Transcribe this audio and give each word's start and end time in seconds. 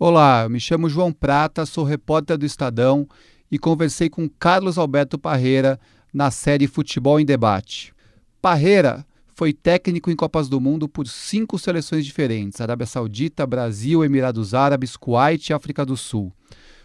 Olá, 0.00 0.48
me 0.48 0.60
chamo 0.60 0.88
João 0.88 1.12
Prata, 1.12 1.66
sou 1.66 1.82
repórter 1.82 2.38
do 2.38 2.46
Estadão 2.46 3.04
e 3.50 3.58
conversei 3.58 4.08
com 4.08 4.28
Carlos 4.28 4.78
Alberto 4.78 5.18
Parreira 5.18 5.76
na 6.14 6.30
série 6.30 6.68
Futebol 6.68 7.18
em 7.18 7.26
Debate. 7.26 7.92
Parreira 8.40 9.04
foi 9.34 9.52
técnico 9.52 10.08
em 10.08 10.14
Copas 10.14 10.48
do 10.48 10.60
Mundo 10.60 10.88
por 10.88 11.08
cinco 11.08 11.58
seleções 11.58 12.06
diferentes: 12.06 12.60
Arábia 12.60 12.86
Saudita, 12.86 13.44
Brasil, 13.44 14.04
Emirados 14.04 14.54
Árabes, 14.54 14.96
Kuwait 14.96 15.48
e 15.48 15.52
África 15.52 15.84
do 15.84 15.96
Sul. 15.96 16.32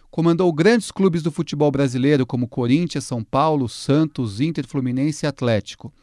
Comandou 0.10 0.52
grandes 0.52 0.90
clubes 0.90 1.22
do 1.22 1.32
futebol 1.32 1.70
brasileiro 1.70 2.26
como 2.26 2.48
Corinthians, 2.48 3.04
São 3.04 3.24
Paulo, 3.24 3.70
Santos, 3.70 4.42
Inter, 4.42 4.68
Fluminense 4.68 5.24
e 5.24 5.28
Atlético. 5.28 5.94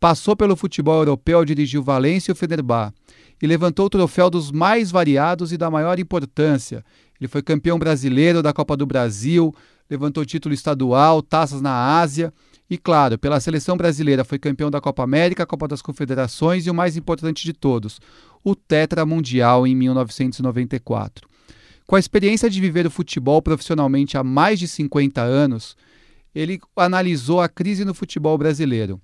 Passou 0.00 0.34
pelo 0.34 0.56
futebol 0.56 0.96
europeu, 0.96 1.44
dirigiu 1.44 1.82
Valência 1.82 2.30
e 2.30 2.32
o 2.32 2.36
Fenerbahçe 2.36 2.94
e 3.44 3.46
levantou 3.46 3.84
o 3.84 3.90
troféu 3.90 4.30
dos 4.30 4.50
mais 4.50 4.90
variados 4.90 5.52
e 5.52 5.58
da 5.58 5.70
maior 5.70 5.98
importância. 5.98 6.82
Ele 7.20 7.28
foi 7.28 7.42
campeão 7.42 7.78
brasileiro 7.78 8.42
da 8.42 8.54
Copa 8.54 8.74
do 8.74 8.86
Brasil, 8.86 9.54
levantou 9.88 10.24
título 10.24 10.54
estadual, 10.54 11.20
taças 11.20 11.60
na 11.60 12.00
Ásia 12.00 12.32
e, 12.70 12.78
claro, 12.78 13.18
pela 13.18 13.38
seleção 13.40 13.76
brasileira 13.76 14.24
foi 14.24 14.38
campeão 14.38 14.70
da 14.70 14.80
Copa 14.80 15.02
América, 15.02 15.44
Copa 15.44 15.68
das 15.68 15.82
Confederações 15.82 16.64
e 16.64 16.70
o 16.70 16.74
mais 16.74 16.96
importante 16.96 17.44
de 17.44 17.52
todos, 17.52 18.00
o 18.42 18.56
Tetra 18.56 19.04
Mundial 19.04 19.66
em 19.66 19.76
1994. 19.76 21.28
Com 21.86 21.96
a 21.96 22.00
experiência 22.00 22.48
de 22.48 22.58
viver 22.62 22.86
o 22.86 22.90
futebol 22.90 23.42
profissionalmente 23.42 24.16
há 24.16 24.24
mais 24.24 24.58
de 24.58 24.66
50 24.66 25.20
anos, 25.20 25.76
ele 26.34 26.58
analisou 26.74 27.42
a 27.42 27.48
crise 27.48 27.84
no 27.84 27.92
futebol 27.92 28.38
brasileiro. 28.38 28.98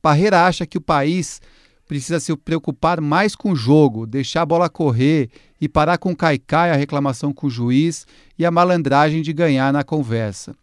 Parreira 0.00 0.46
acha 0.46 0.64
que 0.64 0.78
o 0.78 0.80
país 0.80 1.40
precisa 1.86 2.18
se 2.18 2.34
preocupar 2.36 3.00
mais 3.00 3.34
com 3.34 3.52
o 3.52 3.56
jogo, 3.56 4.06
deixar 4.06 4.42
a 4.42 4.46
bola 4.46 4.68
correr 4.68 5.30
e 5.60 5.68
parar 5.68 5.98
com 5.98 6.12
o 6.12 6.16
caicai, 6.16 6.70
a 6.70 6.76
reclamação 6.76 7.32
com 7.32 7.46
o 7.46 7.50
juiz 7.50 8.06
e 8.38 8.44
a 8.44 8.50
malandragem 8.50 9.22
de 9.22 9.32
ganhar 9.32 9.72
na 9.72 9.84
conversa. 9.84 10.54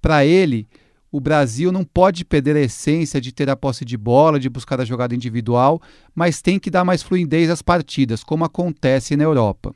Para 0.00 0.24
ele, 0.24 0.68
o 1.10 1.20
Brasil 1.20 1.72
não 1.72 1.82
pode 1.82 2.24
perder 2.24 2.56
a 2.56 2.60
essência 2.60 3.20
de 3.20 3.32
ter 3.32 3.48
a 3.48 3.56
posse 3.56 3.84
de 3.84 3.96
bola, 3.96 4.38
de 4.38 4.50
buscar 4.50 4.80
a 4.80 4.84
jogada 4.84 5.14
individual, 5.14 5.80
mas 6.14 6.42
tem 6.42 6.58
que 6.58 6.70
dar 6.70 6.84
mais 6.84 7.02
fluidez 7.02 7.48
às 7.48 7.62
partidas, 7.62 8.22
como 8.22 8.44
acontece 8.44 9.16
na 9.16 9.24
Europa. 9.24 9.74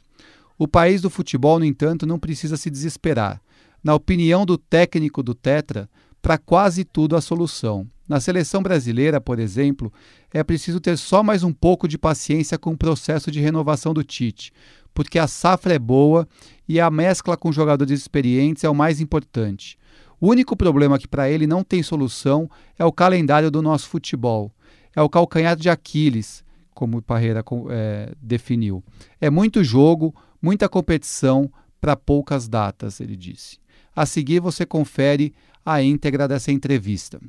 O 0.58 0.68
país 0.68 1.00
do 1.00 1.08
futebol, 1.08 1.58
no 1.58 1.64
entanto, 1.64 2.06
não 2.06 2.18
precisa 2.18 2.58
se 2.58 2.68
desesperar. 2.68 3.40
Na 3.82 3.94
opinião 3.94 4.44
do 4.44 4.58
técnico 4.58 5.22
do 5.22 5.34
Tetra, 5.34 5.88
para 6.20 6.36
quase 6.36 6.84
tudo 6.84 7.16
a 7.16 7.20
solução. 7.22 7.86
Na 8.10 8.18
seleção 8.18 8.60
brasileira, 8.60 9.20
por 9.20 9.38
exemplo, 9.38 9.92
é 10.34 10.42
preciso 10.42 10.80
ter 10.80 10.98
só 10.98 11.22
mais 11.22 11.44
um 11.44 11.52
pouco 11.52 11.86
de 11.86 11.96
paciência 11.96 12.58
com 12.58 12.72
o 12.72 12.76
processo 12.76 13.30
de 13.30 13.38
renovação 13.38 13.94
do 13.94 14.02
Tite, 14.02 14.52
porque 14.92 15.16
a 15.16 15.28
safra 15.28 15.74
é 15.74 15.78
boa 15.78 16.26
e 16.68 16.80
a 16.80 16.90
mescla 16.90 17.36
com 17.36 17.52
jogadores 17.52 18.00
experientes 18.00 18.64
é 18.64 18.68
o 18.68 18.74
mais 18.74 19.00
importante. 19.00 19.78
O 20.20 20.28
único 20.28 20.56
problema 20.56 20.98
que 20.98 21.06
para 21.06 21.30
ele 21.30 21.46
não 21.46 21.62
tem 21.62 21.84
solução 21.84 22.50
é 22.76 22.84
o 22.84 22.90
calendário 22.90 23.48
do 23.48 23.62
nosso 23.62 23.88
futebol. 23.88 24.52
É 24.96 25.00
o 25.00 25.08
calcanhar 25.08 25.54
de 25.54 25.70
Aquiles, 25.70 26.42
como 26.74 26.98
o 26.98 27.02
Parreira 27.02 27.44
é, 27.70 28.12
definiu. 28.20 28.82
É 29.20 29.30
muito 29.30 29.62
jogo, 29.62 30.12
muita 30.42 30.68
competição 30.68 31.48
para 31.80 31.94
poucas 31.94 32.48
datas, 32.48 32.98
ele 33.00 33.14
disse. 33.14 33.60
A 33.94 34.04
seguir, 34.04 34.40
você 34.40 34.66
confere 34.66 35.32
a 35.64 35.80
íntegra 35.80 36.26
dessa 36.26 36.50
entrevista. 36.50 37.20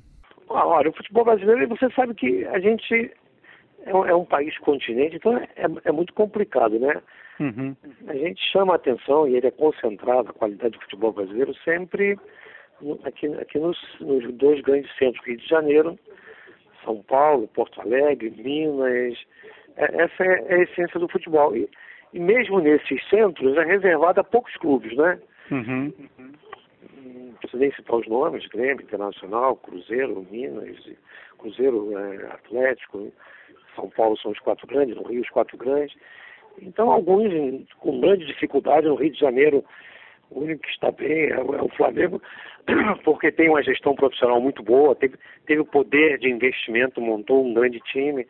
Ah, 0.55 0.67
olha, 0.67 0.89
o 0.89 0.93
futebol 0.93 1.25
brasileiro, 1.25 1.67
você 1.67 1.89
sabe 1.91 2.13
que 2.13 2.45
a 2.45 2.59
gente 2.59 3.11
é 3.85 3.95
um, 3.95 4.05
é 4.05 4.15
um 4.15 4.25
país 4.25 4.57
continente, 4.59 5.15
então 5.15 5.37
é, 5.37 5.47
é, 5.85 5.91
muito 5.91 6.13
complicado, 6.13 6.79
né? 6.79 7.01
Uhum. 7.39 7.75
A 8.07 8.13
gente 8.13 8.41
chama 8.51 8.73
a 8.73 8.75
atenção 8.75 9.27
e 9.27 9.35
ele 9.35 9.47
é 9.47 9.51
concentrado, 9.51 10.29
a 10.29 10.33
qualidade 10.33 10.77
do 10.77 10.81
futebol 10.81 11.11
brasileiro, 11.11 11.53
sempre 11.63 12.17
aqui, 13.03 13.27
aqui 13.39 13.57
nos, 13.59 13.77
nos 13.99 14.31
dois 14.35 14.61
grandes 14.61 14.95
centros, 14.97 15.25
Rio 15.25 15.37
de 15.37 15.47
Janeiro, 15.47 15.99
São 16.83 17.01
Paulo, 17.03 17.47
Porto 17.47 17.81
Alegre, 17.81 18.29
Minas. 18.29 19.17
É, 19.75 20.03
essa 20.03 20.23
é 20.23 20.53
a 20.53 20.63
essência 20.63 20.99
do 20.99 21.07
futebol. 21.07 21.55
E, 21.55 21.67
e 22.13 22.19
mesmo 22.19 22.59
nesses 22.59 23.03
centros 23.09 23.57
é 23.57 23.63
reservado 23.63 24.19
a 24.19 24.23
poucos 24.23 24.55
clubes, 24.57 24.95
né? 24.95 25.19
Uhum. 25.49 25.93
Nem 27.53 27.71
citar 27.73 27.95
os 27.95 28.07
nomes, 28.07 28.47
Grêmio, 28.47 28.83
Internacional, 28.83 29.55
Cruzeiro, 29.57 30.25
Minas, 30.29 30.77
Cruzeiro, 31.37 31.97
é, 31.97 32.27
Atlético, 32.27 33.11
São 33.75 33.89
Paulo 33.89 34.17
são 34.17 34.31
os 34.31 34.39
quatro 34.39 34.67
grandes, 34.67 34.95
no 34.95 35.03
Rio 35.03 35.21
os 35.21 35.29
quatro 35.29 35.57
grandes. 35.57 35.95
Então 36.61 36.91
alguns 36.91 37.31
com 37.77 37.99
grande 37.99 38.25
dificuldade, 38.25 38.87
no 38.87 38.95
Rio 38.95 39.11
de 39.11 39.19
Janeiro 39.19 39.63
o 40.31 40.39
único 40.39 40.63
que 40.63 40.69
está 40.69 40.91
bem 40.91 41.29
é 41.29 41.39
o, 41.39 41.53
é 41.55 41.67
Flamengo, 41.75 42.21
porque 43.03 43.31
tem 43.31 43.49
uma 43.49 43.61
gestão 43.61 43.93
profissional 43.93 44.39
muito 44.39 44.63
boa, 44.63 44.95
teve, 44.95 45.17
teve 45.45 45.61
o 45.61 45.65
poder 45.65 46.17
de 46.17 46.29
investimento, 46.29 47.01
montou 47.01 47.45
um 47.45 47.53
grande 47.53 47.79
time. 47.81 48.25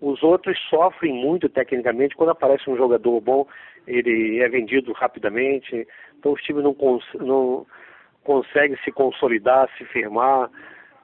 Os 0.00 0.22
outros 0.22 0.58
sofrem 0.70 1.12
muito 1.12 1.48
tecnicamente. 1.48 2.14
Quando 2.14 2.30
aparece 2.30 2.70
um 2.70 2.76
jogador 2.76 3.20
bom, 3.20 3.46
ele 3.86 4.38
é 4.38 4.48
vendido 4.48 4.92
rapidamente. 4.92 5.86
Então 6.18 6.32
os 6.32 6.40
times 6.42 6.62
não, 6.62 6.74
não 7.18 7.66
conseguem 8.24 8.76
se 8.84 8.92
consolidar, 8.92 9.68
se 9.76 9.84
firmar. 9.86 10.50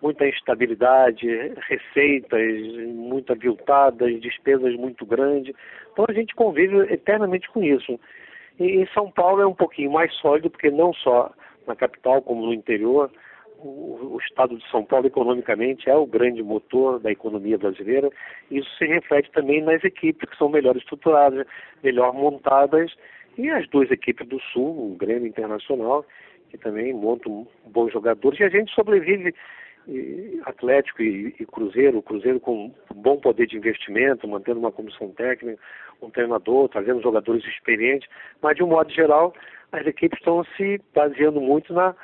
Muita 0.02 0.28
instabilidade, 0.28 1.26
receitas 1.68 2.52
muito 2.94 3.32
aviltadas, 3.32 4.20
despesas 4.20 4.74
muito 4.76 5.06
grandes. 5.06 5.54
Então 5.92 6.04
a 6.06 6.12
gente 6.12 6.34
convive 6.34 6.92
eternamente 6.92 7.48
com 7.48 7.62
isso. 7.62 7.98
E 8.60 8.64
em 8.64 8.86
São 8.88 9.10
Paulo 9.10 9.40
é 9.40 9.46
um 9.46 9.54
pouquinho 9.54 9.90
mais 9.90 10.12
sólido, 10.16 10.50
porque 10.50 10.70
não 10.70 10.92
só 10.92 11.32
na 11.66 11.74
capital 11.74 12.22
como 12.22 12.46
no 12.46 12.52
interior, 12.52 13.10
o, 13.58 14.14
o, 14.14 14.18
estado 14.20 14.56
de 14.56 14.70
São 14.70 14.84
Paulo 14.84 15.06
economicamente 15.06 15.88
é 15.88 15.94
o 15.94 16.06
grande 16.06 16.42
motor 16.42 17.00
da 17.00 17.10
economia 17.10 17.58
brasileira. 17.58 18.10
Isso 18.50 18.68
se 18.76 18.84
reflete 18.84 19.30
também 19.32 19.62
nas 19.62 19.82
equipes 19.82 20.28
que 20.28 20.36
são 20.36 20.48
melhor 20.48 20.76
estruturadas, 20.76 21.46
melhor 21.82 22.12
montadas, 22.12 22.94
e 23.36 23.50
as 23.50 23.68
duas 23.68 23.90
equipes 23.90 24.26
do 24.28 24.40
Sul, 24.40 24.92
o 24.92 24.96
Grêmio 24.96 25.26
Internacional, 25.26 26.04
que 26.50 26.58
também 26.58 26.92
montam 26.92 27.46
bons 27.66 27.92
jogadores, 27.92 28.38
e 28.40 28.44
a 28.44 28.48
gente 28.48 28.72
sobrevive 28.72 29.34
e 29.88 30.40
Atlético 30.44 31.02
e, 31.02 31.34
e, 31.38 31.46
Cruzeiro, 31.46 32.02
Cruzeiro 32.02 32.40
com 32.40 32.74
bom 32.94 33.18
poder 33.18 33.46
de 33.46 33.56
investimento, 33.56 34.26
mantendo 34.26 34.58
uma 34.58 34.72
comissão 34.72 35.10
técnica, 35.10 35.62
um 36.02 36.10
treinador, 36.10 36.68
trazendo 36.68 37.00
jogadores 37.02 37.44
experientes, 37.44 38.08
mas 38.42 38.56
de 38.56 38.64
um 38.64 38.68
modo 38.68 38.92
geral 38.92 39.32
as 39.72 39.86
equipes 39.86 40.18
estão 40.18 40.44
se 40.56 40.80
baseando 40.94 41.40
muito 41.40 41.72
na, 41.72 41.94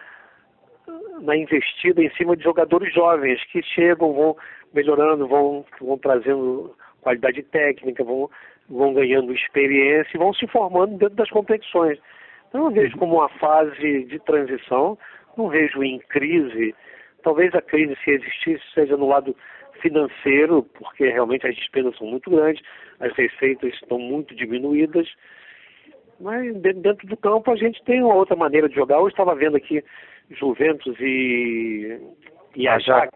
na 1.21 1.37
investida 1.37 2.03
em 2.03 2.11
cima 2.11 2.37
de 2.37 2.43
jogadores 2.43 2.93
jovens 2.95 3.43
que 3.47 3.63
chegam, 3.63 4.13
vão 4.13 4.37
melhorando, 4.73 5.27
vão, 5.27 5.65
vão 5.81 5.99
trazendo 5.99 6.75
qualidade 7.01 7.43
técnica, 7.45 8.05
vão, 8.05 8.31
vão 8.69 8.95
ganhando 8.95 9.33
experiência 9.33 10.11
e 10.15 10.19
vão 10.19 10.33
se 10.35 10.47
formando 10.47 10.99
dentro 10.99 11.17
das 11.17 11.31
competições. 11.31 11.99
Então 12.53 12.67
eu 12.67 12.71
vejo 12.71 12.99
como 12.99 13.15
uma 13.15 13.31
fase 13.31 14.05
de 14.05 14.19
transição, 14.19 14.99
não 15.39 15.49
vejo 15.49 15.83
em 15.83 15.99
crise. 16.01 16.75
Talvez 17.23 17.55
a 17.55 17.63
crise, 17.63 17.97
se 18.05 18.11
existisse, 18.11 18.63
seja 18.75 18.95
no 18.95 19.09
lado 19.09 19.35
financeiro, 19.81 20.63
porque 20.75 21.09
realmente 21.09 21.47
as 21.47 21.57
despesas 21.57 21.97
são 21.97 22.07
muito 22.07 22.31
grandes, 22.31 22.63
as 23.01 23.11
receitas 23.15 23.73
estão 23.73 23.99
muito 23.99 24.35
diminuídas, 24.35 25.09
mas 26.21 26.55
dentro 26.57 27.07
do 27.07 27.17
campo 27.17 27.51
a 27.51 27.57
gente 27.57 27.83
tem 27.85 28.03
uma 28.03 28.15
outra 28.15 28.37
maneira 28.37 28.69
de 28.69 28.75
jogar. 28.75 28.97
Eu 28.97 29.09
estava 29.09 29.35
vendo 29.35 29.57
aqui 29.57 29.83
Juventus 30.31 30.95
e, 31.01 31.99
e 32.55 32.69
Ajax. 32.69 33.13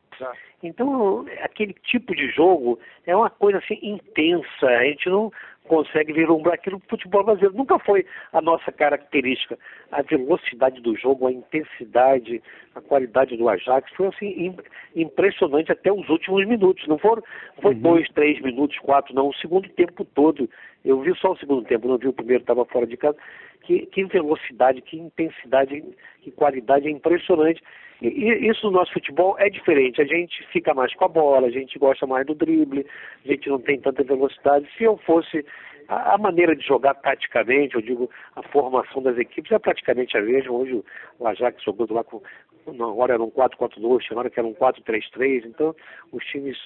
Então, 0.62 1.26
aquele 1.42 1.74
tipo 1.74 2.14
de 2.14 2.28
jogo 2.30 2.78
é 3.06 3.14
uma 3.14 3.30
coisa 3.30 3.58
assim 3.58 3.78
intensa. 3.82 4.66
A 4.66 4.84
gente 4.84 5.08
não 5.08 5.30
consegue 5.66 6.12
vislumbrar 6.12 6.54
aquilo 6.54 6.76
no 6.76 6.88
futebol 6.88 7.24
brasileiro. 7.24 7.56
Nunca 7.56 7.78
foi 7.78 8.06
a 8.32 8.40
nossa 8.40 8.72
característica. 8.72 9.58
A 9.92 10.02
velocidade 10.02 10.80
do 10.80 10.96
jogo, 10.96 11.26
a 11.26 11.32
intensidade, 11.32 12.42
a 12.74 12.80
qualidade 12.80 13.36
do 13.36 13.48
Ajax 13.48 13.90
foi 13.94 14.06
assim 14.06 14.56
impressionante 14.94 15.70
até 15.70 15.92
os 15.92 16.08
últimos 16.08 16.46
minutos. 16.46 16.86
Não 16.86 16.98
foram 16.98 17.22
foi 17.60 17.74
uhum. 17.74 17.80
dois, 17.80 18.08
três 18.10 18.40
minutos, 18.40 18.78
quatro, 18.78 19.14
não. 19.14 19.28
O 19.28 19.34
segundo 19.34 19.68
tempo 19.70 20.04
todo. 20.04 20.48
Eu 20.84 21.00
vi 21.00 21.14
só 21.16 21.32
o 21.32 21.38
segundo 21.38 21.66
tempo, 21.66 21.88
não 21.88 21.98
vi 21.98 22.08
o 22.08 22.12
primeiro, 22.12 22.42
estava 22.42 22.64
fora 22.64 22.86
de 22.86 22.96
casa. 22.96 23.16
Que, 23.62 23.86
que 23.86 24.04
velocidade, 24.04 24.80
que 24.80 24.96
intensidade, 24.96 25.82
que 26.22 26.30
qualidade 26.30 26.86
é 26.86 26.90
impressionante. 26.90 27.60
E, 28.02 28.48
isso 28.48 28.66
no 28.66 28.72
nosso 28.72 28.92
futebol 28.92 29.36
é 29.38 29.48
diferente. 29.48 30.00
A 30.00 30.04
gente 30.04 30.46
fica 30.48 30.74
mais 30.74 30.94
com 30.94 31.04
a 31.04 31.08
bola, 31.08 31.46
a 31.46 31.50
gente 31.50 31.78
gosta 31.78 32.06
mais 32.06 32.26
do 32.26 32.34
drible, 32.34 32.86
a 33.24 33.28
gente 33.28 33.48
não 33.48 33.58
tem 33.58 33.80
tanta 33.80 34.02
velocidade. 34.02 34.68
Se 34.76 34.84
eu 34.84 34.96
fosse 34.98 35.44
a, 35.88 36.14
a, 36.14 36.18
maneira 36.18 36.54
de 36.54 36.66
jogar 36.66 36.94
taticamente, 36.94 37.74
eu 37.74 37.80
digo, 37.80 38.10
a 38.34 38.42
formação 38.42 39.02
das 39.02 39.16
equipes 39.18 39.52
é 39.52 39.58
praticamente 39.58 40.16
a 40.16 40.22
mesma. 40.22 40.52
Hoje 40.52 40.82
o 41.18 41.26
Ajax 41.26 41.62
jogou 41.62 41.86
lá 41.90 42.04
com, 42.04 42.20
uma 42.66 42.92
hora 42.94 43.14
era 43.14 43.22
um 43.22 43.30
4-4-2, 43.30 44.00
tinha 44.00 44.18
hora 44.18 44.30
que 44.30 44.38
era 44.38 44.48
um 44.48 44.54
4-3-3, 44.54 45.46
então 45.46 45.74
os 46.12 46.24
times 46.26 46.56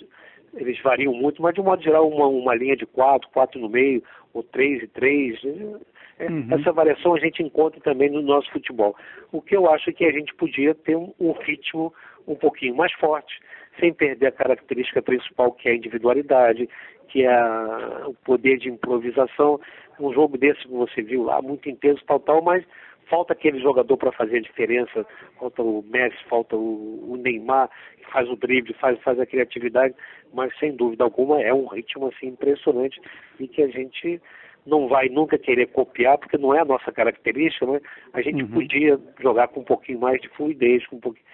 eles 0.54 0.80
variam 0.82 1.12
muito, 1.12 1.40
mas 1.40 1.54
de 1.54 1.60
um 1.60 1.64
modo 1.64 1.82
geral 1.82 2.08
uma, 2.08 2.26
uma 2.26 2.54
linha 2.54 2.76
de 2.76 2.86
4, 2.86 3.28
4 3.30 3.60
no 3.60 3.68
meio, 3.68 4.02
ou 4.32 4.42
3 4.42 4.82
e 4.82 4.86
3, 4.88 5.40
É, 5.44 5.80
uhum. 6.28 6.48
Essa 6.50 6.72
variação 6.72 7.14
a 7.14 7.18
gente 7.18 7.42
encontra 7.42 7.80
também 7.80 8.10
no 8.10 8.22
nosso 8.22 8.50
futebol. 8.50 8.96
O 9.32 9.40
que 9.40 9.56
eu 9.56 9.70
acho 9.70 9.90
é 9.90 9.92
que 9.92 10.04
a 10.04 10.12
gente 10.12 10.34
podia 10.34 10.74
ter 10.74 10.96
um, 10.96 11.12
um 11.18 11.32
ritmo 11.32 11.92
um 12.26 12.34
pouquinho 12.34 12.74
mais 12.74 12.92
forte, 12.94 13.40
sem 13.78 13.92
perder 13.92 14.26
a 14.26 14.32
característica 14.32 15.02
principal 15.02 15.52
que 15.52 15.68
é 15.68 15.72
a 15.72 15.76
individualidade, 15.76 16.68
que 17.08 17.24
é 17.24 17.32
a, 17.32 18.04
o 18.06 18.14
poder 18.14 18.58
de 18.58 18.68
improvisação. 18.68 19.60
Um 19.98 20.12
jogo 20.12 20.38
desse 20.38 20.62
que 20.62 20.68
você 20.68 21.02
viu 21.02 21.24
lá, 21.24 21.42
muito 21.42 21.68
intenso, 21.68 22.02
tal, 22.06 22.20
tal, 22.20 22.42
mas 22.42 22.64
falta 23.10 23.32
aquele 23.32 23.60
jogador 23.60 23.96
para 23.96 24.12
fazer 24.12 24.38
a 24.38 24.40
diferença, 24.40 25.04
falta 25.38 25.62
o 25.62 25.84
Messi, 25.90 26.16
falta 26.28 26.56
o, 26.56 27.12
o, 27.12 27.16
Neymar, 27.16 27.68
que 27.98 28.10
faz 28.10 28.30
o 28.30 28.36
drible, 28.36 28.72
faz, 28.74 28.98
faz 29.00 29.18
a 29.18 29.26
criatividade, 29.26 29.94
mas 30.32 30.56
sem 30.58 30.74
dúvida 30.74 31.02
alguma 31.02 31.42
é 31.42 31.52
um 31.52 31.66
ritmo 31.66 32.06
assim 32.06 32.28
impressionante 32.28 33.00
e 33.38 33.48
que 33.48 33.62
a 33.62 33.68
gente 33.68 34.22
não 34.66 34.88
vai 34.88 35.08
nunca 35.08 35.38
querer 35.38 35.66
copiar, 35.66 36.18
porque 36.18 36.38
não 36.38 36.54
é 36.54 36.60
a 36.60 36.64
nossa 36.64 36.92
característica, 36.92 37.66
mas 37.66 37.82
a 38.12 38.22
gente 38.22 38.42
uhum. 38.42 38.50
podia 38.50 38.98
jogar 39.20 39.48
com 39.48 39.60
um 39.60 39.64
pouquinho 39.64 40.00
mais 40.00 40.20
de 40.20 40.28
fluidez, 40.28 40.86
com 40.86 40.96
um 40.96 41.00
pouquinho. 41.00 41.24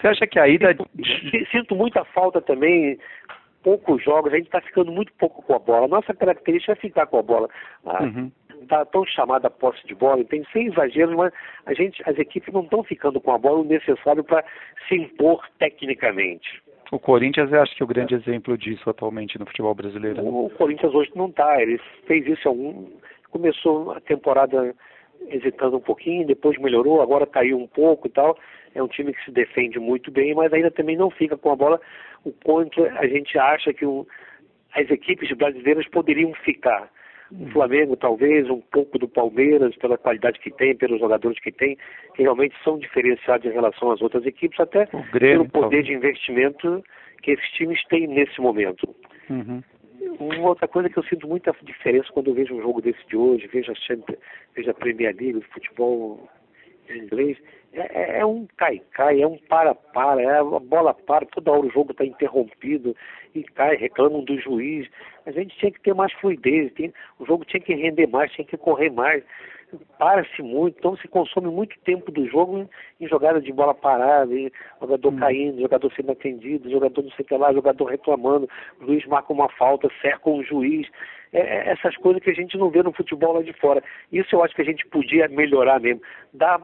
Você 0.00 0.08
acha 0.08 0.26
que 0.26 0.38
a 0.38 0.48
ida. 0.48 0.74
Sinto, 0.74 1.50
sinto 1.50 1.74
muita 1.74 2.04
falta 2.04 2.40
também 2.40 2.98
poucos 3.62 4.02
jogos, 4.04 4.32
a 4.32 4.36
gente 4.36 4.46
está 4.46 4.60
ficando 4.60 4.92
muito 4.92 5.12
pouco 5.14 5.42
com 5.42 5.54
a 5.54 5.58
bola. 5.58 5.88
Nossa 5.88 6.12
característica 6.12 6.72
é 6.72 6.76
ficar 6.76 7.06
com 7.06 7.18
a 7.18 7.22
bola. 7.22 7.48
Ah, 7.86 8.02
uhum 8.02 8.30
da 8.64 8.84
tão 8.84 9.04
chamada 9.04 9.50
posse 9.50 9.86
de 9.86 9.94
bola, 9.94 10.24
tem 10.24 10.44
sem 10.52 10.66
exageros, 10.66 11.14
mas 11.14 11.32
a 11.66 11.74
gente, 11.74 12.02
as 12.08 12.18
equipes 12.18 12.52
não 12.52 12.62
estão 12.62 12.82
ficando 12.82 13.20
com 13.20 13.32
a 13.32 13.38
bola 13.38 13.60
o 13.60 13.64
necessário 13.64 14.24
para 14.24 14.44
se 14.88 14.94
impor 14.94 15.46
tecnicamente. 15.58 16.62
O 16.94 16.98
Corinthians 17.00 17.50
eu 17.50 17.60
acho 17.60 17.74
que 17.74 17.82
é 17.82 17.84
o 17.84 17.88
grande 17.88 18.14
exemplo 18.14 18.56
disso 18.56 18.88
atualmente 18.88 19.36
no 19.36 19.46
futebol 19.46 19.74
brasileiro. 19.74 20.22
Né? 20.22 20.30
O, 20.30 20.48
Corinthians 20.50 20.94
hoje 20.94 21.10
não 21.16 21.26
está, 21.26 21.60
ele 21.60 21.80
fez 22.06 22.24
isso 22.24 22.48
algum. 22.48 22.86
Começou 23.30 23.90
a 23.90 24.00
temporada 24.00 24.72
hesitando 25.26 25.78
um 25.78 25.80
pouquinho, 25.80 26.24
depois 26.24 26.56
melhorou, 26.56 27.02
agora 27.02 27.26
caiu 27.26 27.58
um 27.58 27.66
pouco 27.66 28.06
e 28.06 28.10
tal. 28.10 28.38
É 28.76 28.80
um 28.80 28.86
time 28.86 29.12
que 29.12 29.24
se 29.24 29.32
defende 29.32 29.80
muito 29.80 30.12
bem, 30.12 30.36
mas 30.36 30.52
ainda 30.52 30.70
também 30.70 30.96
não 30.96 31.10
fica 31.10 31.36
com 31.36 31.50
a 31.50 31.56
bola 31.56 31.80
o 32.24 32.30
quanto 32.30 32.84
a 32.84 33.08
gente 33.08 33.36
acha 33.36 33.74
que 33.74 33.84
o, 33.84 34.06
as 34.72 34.88
equipes 34.88 35.36
brasileiras 35.36 35.88
poderiam 35.88 36.32
ficar 36.44 36.88
o 37.32 37.46
Flamengo 37.50 37.96
talvez, 37.96 38.48
um 38.50 38.60
pouco 38.60 38.98
do 38.98 39.08
Palmeiras, 39.08 39.74
pela 39.76 39.98
qualidade 39.98 40.38
que 40.40 40.50
tem, 40.50 40.76
pelos 40.76 41.00
jogadores 41.00 41.38
que 41.40 41.50
tem, 41.50 41.76
que 42.14 42.22
realmente 42.22 42.54
são 42.62 42.78
diferenciados 42.78 43.46
em 43.46 43.52
relação 43.52 43.90
às 43.90 44.02
outras 44.02 44.24
equipes, 44.26 44.58
até 44.60 44.86
Grêmio, 45.12 45.48
pelo 45.48 45.48
poder 45.48 45.60
talvez. 45.60 45.86
de 45.86 45.92
investimento 45.94 46.84
que 47.22 47.32
esses 47.32 47.50
times 47.52 47.82
têm 47.86 48.06
nesse 48.06 48.40
momento. 48.40 48.94
Uhum. 49.30 49.62
Uma 50.20 50.50
outra 50.50 50.68
coisa 50.68 50.88
que 50.88 50.98
eu 50.98 51.04
sinto 51.04 51.26
muita 51.26 51.54
diferença 51.62 52.12
quando 52.12 52.28
eu 52.28 52.34
vejo 52.34 52.54
um 52.54 52.60
jogo 52.60 52.82
desse 52.82 53.04
de 53.08 53.16
hoje, 53.16 53.46
vejo 53.46 53.72
a, 53.72 53.74
Champions, 53.74 54.18
vejo 54.54 54.70
a 54.70 54.74
Premier 54.74 55.16
League, 55.16 55.38
o 55.38 55.52
futebol 55.52 56.28
inglês, 56.88 57.38
é, 57.74 57.90
é, 57.92 58.20
é 58.20 58.26
um 58.26 58.46
cai-cai, 58.56 59.20
é 59.20 59.26
um 59.26 59.36
para-para, 59.48 60.22
é 60.22 60.38
a 60.38 60.44
bola 60.44 60.94
para, 60.94 61.26
toda 61.26 61.50
hora 61.50 61.66
o 61.66 61.70
jogo 61.70 61.92
está 61.92 62.04
interrompido 62.04 62.96
e 63.34 63.42
cai, 63.42 63.76
reclamam 63.76 64.22
do 64.22 64.38
juiz. 64.40 64.88
A 65.26 65.32
gente 65.32 65.56
tinha 65.58 65.72
que 65.72 65.80
ter 65.80 65.94
mais 65.94 66.12
fluidez, 66.14 66.72
tem, 66.74 66.92
o 67.18 67.26
jogo 67.26 67.44
tinha 67.44 67.60
que 67.60 67.74
render 67.74 68.06
mais, 68.06 68.30
tinha 68.32 68.46
que 68.46 68.56
correr 68.56 68.90
mais. 68.90 69.24
Para-se 69.98 70.40
muito, 70.40 70.78
então 70.78 70.96
se 70.96 71.08
consome 71.08 71.48
muito 71.48 71.76
tempo 71.80 72.12
do 72.12 72.28
jogo 72.28 72.58
em, 72.58 72.68
em 73.00 73.08
jogada 73.08 73.40
de 73.40 73.52
bola 73.52 73.74
parada, 73.74 74.32
jogador 74.80 75.12
hum. 75.12 75.16
caindo, 75.16 75.60
jogador 75.60 75.92
sendo 75.94 76.12
atendido, 76.12 76.70
jogador 76.70 77.02
não 77.02 77.10
sei 77.10 77.24
o 77.24 77.28
que 77.28 77.36
lá, 77.36 77.52
jogador 77.52 77.86
reclamando, 77.86 78.48
o 78.80 78.86
juiz 78.86 79.04
marca 79.06 79.32
uma 79.32 79.48
falta, 79.48 79.90
cerca 80.00 80.30
um 80.30 80.44
juiz. 80.44 80.86
É, 81.34 81.40
é, 81.40 81.72
essas 81.72 81.96
coisas 81.96 82.22
que 82.22 82.30
a 82.30 82.34
gente 82.34 82.56
não 82.56 82.70
vê 82.70 82.80
no 82.80 82.92
futebol 82.92 83.34
lá 83.34 83.42
de 83.42 83.52
fora. 83.54 83.82
Isso 84.12 84.36
eu 84.36 84.44
acho 84.44 84.54
que 84.54 84.62
a 84.62 84.64
gente 84.64 84.86
podia 84.86 85.26
melhorar 85.26 85.80
mesmo. 85.80 86.00
Dar, 86.32 86.62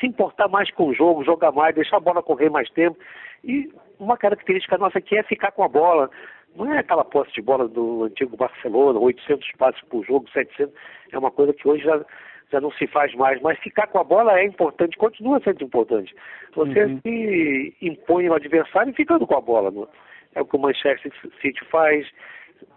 se 0.00 0.06
importar 0.06 0.48
mais 0.48 0.70
com 0.70 0.88
o 0.88 0.94
jogo, 0.94 1.22
jogar 1.22 1.52
mais, 1.52 1.74
deixar 1.74 1.98
a 1.98 2.00
bola 2.00 2.22
correr 2.22 2.48
mais 2.48 2.70
tempo. 2.70 2.98
E 3.44 3.70
uma 4.00 4.16
característica 4.16 4.78
nossa 4.78 4.98
aqui 4.98 5.18
é 5.18 5.22
ficar 5.22 5.52
com 5.52 5.62
a 5.62 5.68
bola. 5.68 6.10
Não 6.56 6.72
é 6.72 6.78
aquela 6.78 7.04
posse 7.04 7.32
de 7.34 7.42
bola 7.42 7.68
do 7.68 8.04
antigo 8.04 8.34
Barcelona, 8.34 8.98
800 8.98 9.46
passes 9.58 9.82
por 9.82 10.02
jogo, 10.06 10.26
700. 10.30 10.74
É 11.12 11.18
uma 11.18 11.30
coisa 11.30 11.52
que 11.52 11.68
hoje 11.68 11.84
já, 11.84 12.02
já 12.50 12.62
não 12.62 12.72
se 12.72 12.86
faz 12.86 13.14
mais. 13.14 13.42
Mas 13.42 13.58
ficar 13.58 13.88
com 13.88 13.98
a 13.98 14.04
bola 14.04 14.38
é 14.38 14.44
importante, 14.46 14.96
continua 14.96 15.38
sendo 15.44 15.64
importante. 15.64 16.14
Você 16.54 16.84
uhum. 16.84 17.00
se 17.02 17.76
impõe 17.82 18.26
o 18.30 18.34
adversário 18.34 18.94
ficando 18.94 19.26
com 19.26 19.36
a 19.36 19.40
bola. 19.40 19.70
Não? 19.70 19.86
É 20.34 20.40
o 20.40 20.46
que 20.46 20.56
o 20.56 20.58
Manchester 20.58 21.12
City 21.42 21.62
faz. 21.66 22.06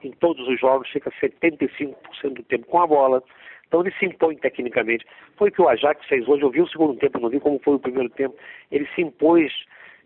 Em 0.04 0.12
todos 0.12 0.48
os 0.48 0.60
jogos, 0.60 0.90
fica 0.90 1.12
75% 1.22 1.96
do 2.34 2.44
tempo 2.44 2.66
com 2.68 2.80
a 2.80 2.88
bola. 2.88 3.24
Então 3.68 3.82
ele 3.82 3.92
se 4.00 4.06
impõe 4.06 4.36
tecnicamente. 4.38 5.06
Foi 5.38 5.50
o 5.50 5.52
que 5.52 5.62
o 5.62 5.68
Ajax 5.68 6.06
fez 6.08 6.28
hoje. 6.28 6.44
Eu 6.44 6.50
vi 6.50 6.62
o 6.62 6.68
segundo 6.68 6.96
tempo, 6.98 7.20
não 7.20 7.30
vi 7.30 7.40
como 7.40 7.60
foi 7.60 7.76
o 7.76 7.80
primeiro 7.80 8.10
tempo. 8.10 8.36
Ele 8.72 8.88
se 8.96 9.02
impôs 9.02 9.52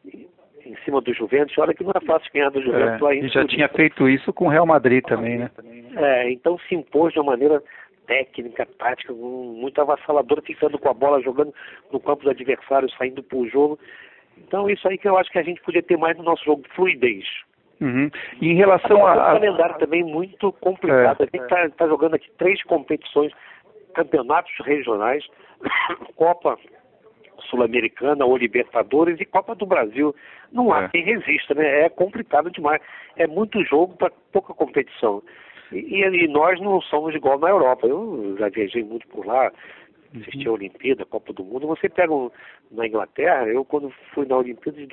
em 0.06 0.76
cima 0.86 1.02
do 1.02 1.14
Juventus. 1.14 1.58
Olha 1.58 1.74
que 1.74 1.84
não 1.84 1.92
é 1.96 2.06
fácil 2.06 2.32
ganhar 2.34 2.50
do 2.50 2.62
Juventus 2.62 3.02
é, 3.02 3.04
lá 3.04 3.16
E 3.16 3.28
já 3.28 3.46
tinha 3.46 3.68
feito 3.70 4.08
isso 4.08 4.32
com 4.34 4.46
o 4.46 4.50
Real 4.50 4.66
Madrid 4.66 5.04
também, 5.04 5.38
né? 5.38 5.52
É, 5.96 6.32
então 6.32 6.58
se 6.68 6.76
impôs 6.76 7.14
de 7.14 7.20
uma 7.20 7.32
maneira 7.32 7.62
técnica, 8.08 8.66
tática, 8.78 9.14
muito 9.14 9.80
avassaladora, 9.80 10.42
ficando 10.42 10.80
com 10.80 10.90
a 10.90 10.94
bola, 10.94 11.22
jogando 11.22 11.54
no 11.92 12.00
campo 12.00 12.24
do 12.24 12.32
adversário, 12.32 12.90
saindo 12.98 13.22
para 13.22 13.38
o 13.38 13.48
jogo. 13.48 13.80
Então 14.38 14.70
isso 14.70 14.88
aí 14.88 14.98
que 14.98 15.08
eu 15.08 15.18
acho 15.18 15.32
que 15.32 15.38
a 15.38 15.44
gente 15.44 15.62
podia 15.62 15.84
ter 15.84 15.98
mais 15.98 16.18
no 16.18 16.24
nosso 16.24 16.44
jogo, 16.44 16.64
fluidez. 16.76 17.26
Uhum. 17.82 18.10
E 18.42 18.50
em 18.50 18.56
relação 18.56 19.06
a... 19.06 19.14
Um 19.14 19.40
calendário 19.40 19.78
também 19.78 20.04
muito 20.04 20.52
complicado. 20.54 21.22
É. 21.22 21.24
A 21.24 21.26
gente 21.26 21.44
está 21.44 21.70
tá 21.70 21.88
jogando 21.88 22.16
aqui 22.16 22.30
três 22.38 22.62
competições, 22.64 23.32
campeonatos 23.94 24.54
regionais, 24.66 25.26
Copa 26.16 26.58
Sul-Americana 27.50 28.26
ou 28.26 28.38
Libertadores 28.38 29.20
e 29.20 29.26
Copa 29.26 29.56
do 29.56 29.66
Brasil. 29.66 30.14
Não 30.52 30.74
há 30.74 30.84
é. 30.84 30.88
quem 30.90 31.04
resista, 31.04 31.54
né? 31.54 31.86
É 31.86 31.90
complicado 31.90 32.52
demais. 32.52 32.82
É 33.16 33.26
muito 33.28 33.64
jogo 33.64 33.96
para 33.96 34.12
pouca 34.32 34.54
competição. 34.54 35.24
E, 35.72 36.04
e, 36.04 36.28
nós 36.28 36.60
não 36.60 36.82
somos 36.82 37.16
igual 37.16 37.40
na 37.40 37.50
Europa. 37.50 37.88
Eu 37.88 38.36
já 38.38 38.50
viajei 38.50 38.84
muito 38.84 39.08
por 39.08 39.26
lá, 39.26 39.52
assisti 40.16 40.48
uhum. 40.48 40.54
a 40.54 40.58
Olimpíada, 40.58 41.04
a 41.04 41.06
Copa 41.06 41.32
do 41.34 41.44
Mundo. 41.44 41.68
Você 41.68 41.88
pega 41.88 42.14
um, 42.14 42.32
na 42.72 42.88
Inglaterra, 42.88 43.48
eu 43.48 43.64
quando 43.64 43.92
fui 44.14 44.26
na 44.26 44.38
Olimpíada 44.38 44.78
de 44.80 44.88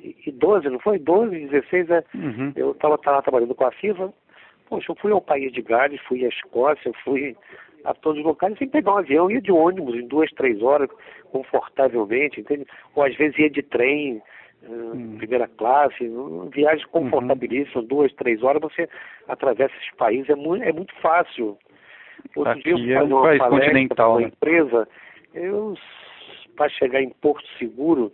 2012, 0.00 0.68
não 0.68 0.78
foi? 0.80 0.98
12, 0.98 1.46
16, 1.46 1.90
é, 1.90 2.04
uhum. 2.14 2.52
eu 2.56 2.72
estava 2.72 2.98
trabalhando 2.98 3.54
com 3.54 3.64
a 3.64 3.72
FIFA. 3.72 4.12
Poxa, 4.68 4.92
eu 4.92 4.96
fui 4.96 5.12
ao 5.12 5.20
País 5.20 5.52
de 5.52 5.62
Gales, 5.62 6.00
fui 6.02 6.24
à 6.24 6.28
Escócia, 6.28 6.92
fui 7.04 7.36
a 7.84 7.94
todos 7.94 8.20
os 8.20 8.26
locais 8.26 8.56
sem 8.58 8.68
pegar 8.68 8.94
um 8.94 8.98
avião, 8.98 9.30
ia 9.30 9.40
de 9.40 9.52
ônibus 9.52 9.94
em 9.94 10.06
duas, 10.06 10.30
três 10.32 10.62
horas, 10.62 10.90
confortavelmente, 11.30 12.40
entende? 12.40 12.66
Ou 12.94 13.02
às 13.02 13.14
vezes 13.16 13.38
ia 13.38 13.48
de 13.48 13.62
trem, 13.62 14.22
uh, 14.64 15.16
primeira 15.16 15.48
classe, 15.48 16.10
viagens 16.52 16.84
confortabilíssimas, 16.86 17.76
uhum. 17.76 17.86
duas, 17.86 18.12
três 18.14 18.42
horas, 18.42 18.60
você 18.60 18.88
atravessa 19.26 19.74
esses 19.76 19.96
países, 19.96 20.28
é 20.28 20.34
muito, 20.34 20.62
é 20.64 20.72
muito 20.72 20.94
fácil. 21.00 21.56
Outro 22.36 22.52
Aqui 22.52 22.74
dia 22.74 22.98
eu 22.98 23.00
é 23.00 23.04
um 23.04 23.22
país 23.22 23.42
continental, 23.42 24.12
uma 24.12 24.20
né? 24.20 24.26
empresa, 24.26 24.88
eu 25.34 25.74
para 26.56 26.68
chegar 26.70 27.00
em 27.00 27.10
Porto 27.10 27.46
Seguro, 27.56 28.12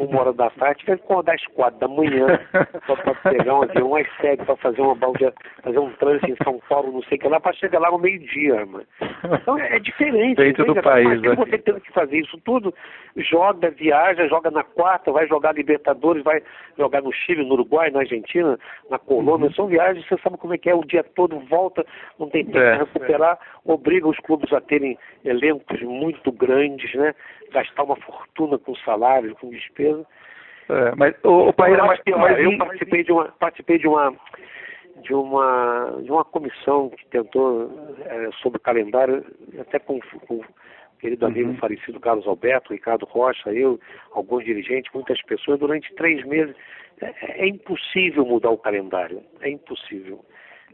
uma 0.00 0.20
hora 0.20 0.32
da 0.32 0.50
tarde, 0.50 0.80
tive 0.80 0.96
que 0.96 1.04
acordar 1.04 1.34
às 1.34 1.44
quatro 1.48 1.80
da 1.80 1.88
manhã 1.88 2.26
para 2.86 3.14
pegar 3.30 3.54
um 3.58 3.62
avião 3.62 3.96
às 3.96 4.06
sete 4.20 4.44
para 4.44 4.56
fazer 4.56 4.80
uma 4.80 4.94
balde, 4.94 5.32
fazer 5.62 5.78
um 5.78 5.90
trânsito 5.92 6.30
em 6.30 6.36
São 6.44 6.60
Paulo, 6.68 6.92
não 6.92 7.02
sei 7.04 7.18
o 7.18 7.20
que 7.20 7.28
lá, 7.28 7.40
para 7.40 7.52
chegar 7.54 7.80
lá 7.80 7.90
no 7.90 7.98
meio-dia, 7.98 8.64
mano. 8.66 8.84
Então 9.24 9.58
é, 9.58 9.76
é 9.76 9.78
diferente. 9.80 10.36
Dentro 10.36 10.64
do 10.64 10.82
país, 10.82 11.20
né? 11.20 11.34
Você 11.34 11.58
tendo 11.58 11.80
que 11.80 11.92
fazer 11.92 12.18
isso 12.18 12.38
tudo, 12.44 12.72
joga, 13.16 13.70
viaja, 13.70 14.28
joga 14.28 14.50
na 14.50 14.62
quarta, 14.62 15.10
vai 15.10 15.26
jogar 15.26 15.54
Libertadores, 15.54 16.22
vai 16.22 16.42
jogar 16.76 17.02
no 17.02 17.12
Chile, 17.12 17.44
no 17.44 17.54
Uruguai, 17.54 17.90
na 17.90 18.00
Argentina, 18.00 18.58
na 18.90 18.98
Colômbia, 18.98 19.48
uhum. 19.48 19.54
são 19.54 19.66
viagens, 19.66 20.06
você 20.06 20.16
sabe 20.22 20.36
como 20.36 20.54
é 20.54 20.58
que 20.58 20.70
é, 20.70 20.74
o 20.74 20.84
dia 20.84 21.02
todo 21.02 21.40
volta, 21.40 21.84
não 22.18 22.28
tem 22.28 22.44
tempo 22.44 22.58
é, 22.58 22.76
para 22.76 22.84
recuperar, 22.84 23.38
é. 23.40 23.72
obriga 23.72 24.08
os 24.08 24.18
clubes 24.18 24.52
a 24.52 24.60
terem 24.60 24.96
elencos 25.24 25.80
muito 25.82 26.30
grandes, 26.30 26.94
né? 26.94 27.14
Gastar 27.50 27.82
uma 27.82 27.96
fortuna 27.96 28.58
com 28.58 28.74
salários, 28.84 29.32
com 29.38 29.50
despesa. 29.50 30.04
É, 30.68 30.94
mas 30.96 31.14
o, 31.24 31.48
o 31.48 31.52
pai 31.52 31.72
era 31.72 31.84
mais, 31.84 32.00
mais 32.16 32.38
eu 32.38 32.56
participei 32.58 33.04
de 33.04 33.12
uma 33.12 33.24
participei 33.38 33.78
de 33.78 33.88
uma 33.88 34.14
de 35.02 35.14
uma 35.14 35.98
de 36.02 36.10
uma 36.10 36.24
comissão 36.24 36.90
que 36.90 37.06
tentou 37.06 37.70
é, 38.04 38.30
sobre 38.42 38.58
o 38.58 38.62
calendário 38.62 39.24
até 39.58 39.78
com, 39.78 39.98
com 40.26 40.36
o 40.36 40.44
querido 41.00 41.24
uhum. 41.24 41.32
amigo 41.32 41.54
falecido 41.54 41.98
Carlos 42.00 42.26
Alberto, 42.26 42.72
Ricardo 42.72 43.06
Rocha, 43.06 43.50
eu, 43.50 43.80
alguns 44.12 44.44
dirigentes, 44.44 44.92
muitas 44.92 45.22
pessoas 45.22 45.58
durante 45.58 45.94
três 45.94 46.24
meses 46.26 46.54
é, 47.00 47.44
é 47.44 47.46
impossível 47.46 48.26
mudar 48.26 48.50
o 48.50 48.58
calendário, 48.58 49.22
é 49.40 49.48
impossível. 49.48 50.24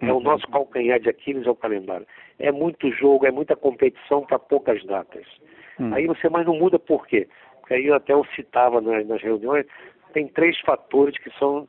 É 0.01 0.13
o 0.13 0.17
uhum. 0.17 0.23
nosso 0.23 0.47
calcanhar 0.49 0.99
de 0.99 1.09
Aquiles 1.09 1.47
é 1.47 1.51
o 1.51 1.55
calendário. 1.55 2.07
É 2.39 2.51
muito 2.51 2.91
jogo, 2.93 3.27
é 3.27 3.31
muita 3.31 3.55
competição 3.55 4.23
para 4.23 4.39
poucas 4.39 4.85
datas. 4.85 5.25
Hum. 5.79 5.95
Aí 5.95 6.07
você 6.07 6.29
mais 6.29 6.47
não 6.47 6.57
muda 6.57 6.79
por 6.79 7.07
quê? 7.07 7.29
Porque 7.65 7.75
aí 7.75 7.87
eu 7.87 7.95
até 7.95 8.13
eu 8.13 8.23
citava 8.37 8.79
nas, 8.83 9.07
nas 9.07 9.23
reuniões, 9.23 9.65
tem 10.13 10.29
três 10.29 10.61
fatores 10.61 11.17
que 11.17 11.31
são 11.39 11.67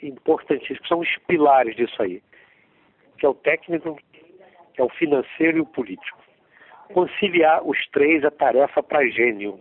importantíssimos, 0.00 0.78
que 0.78 0.88
são 0.88 1.00
os 1.00 1.16
pilares 1.26 1.74
disso 1.74 2.00
aí. 2.00 2.22
Que 3.18 3.26
é 3.26 3.28
o 3.28 3.34
técnico, 3.34 3.98
que 4.72 4.80
é 4.80 4.84
o 4.84 4.88
financeiro 4.90 5.58
e 5.58 5.60
o 5.60 5.66
político. 5.66 6.20
Conciliar 6.94 7.66
os 7.66 7.76
três 7.88 8.22
é 8.22 8.30
tarefa 8.30 8.80
para 8.80 9.04
gênio. 9.08 9.58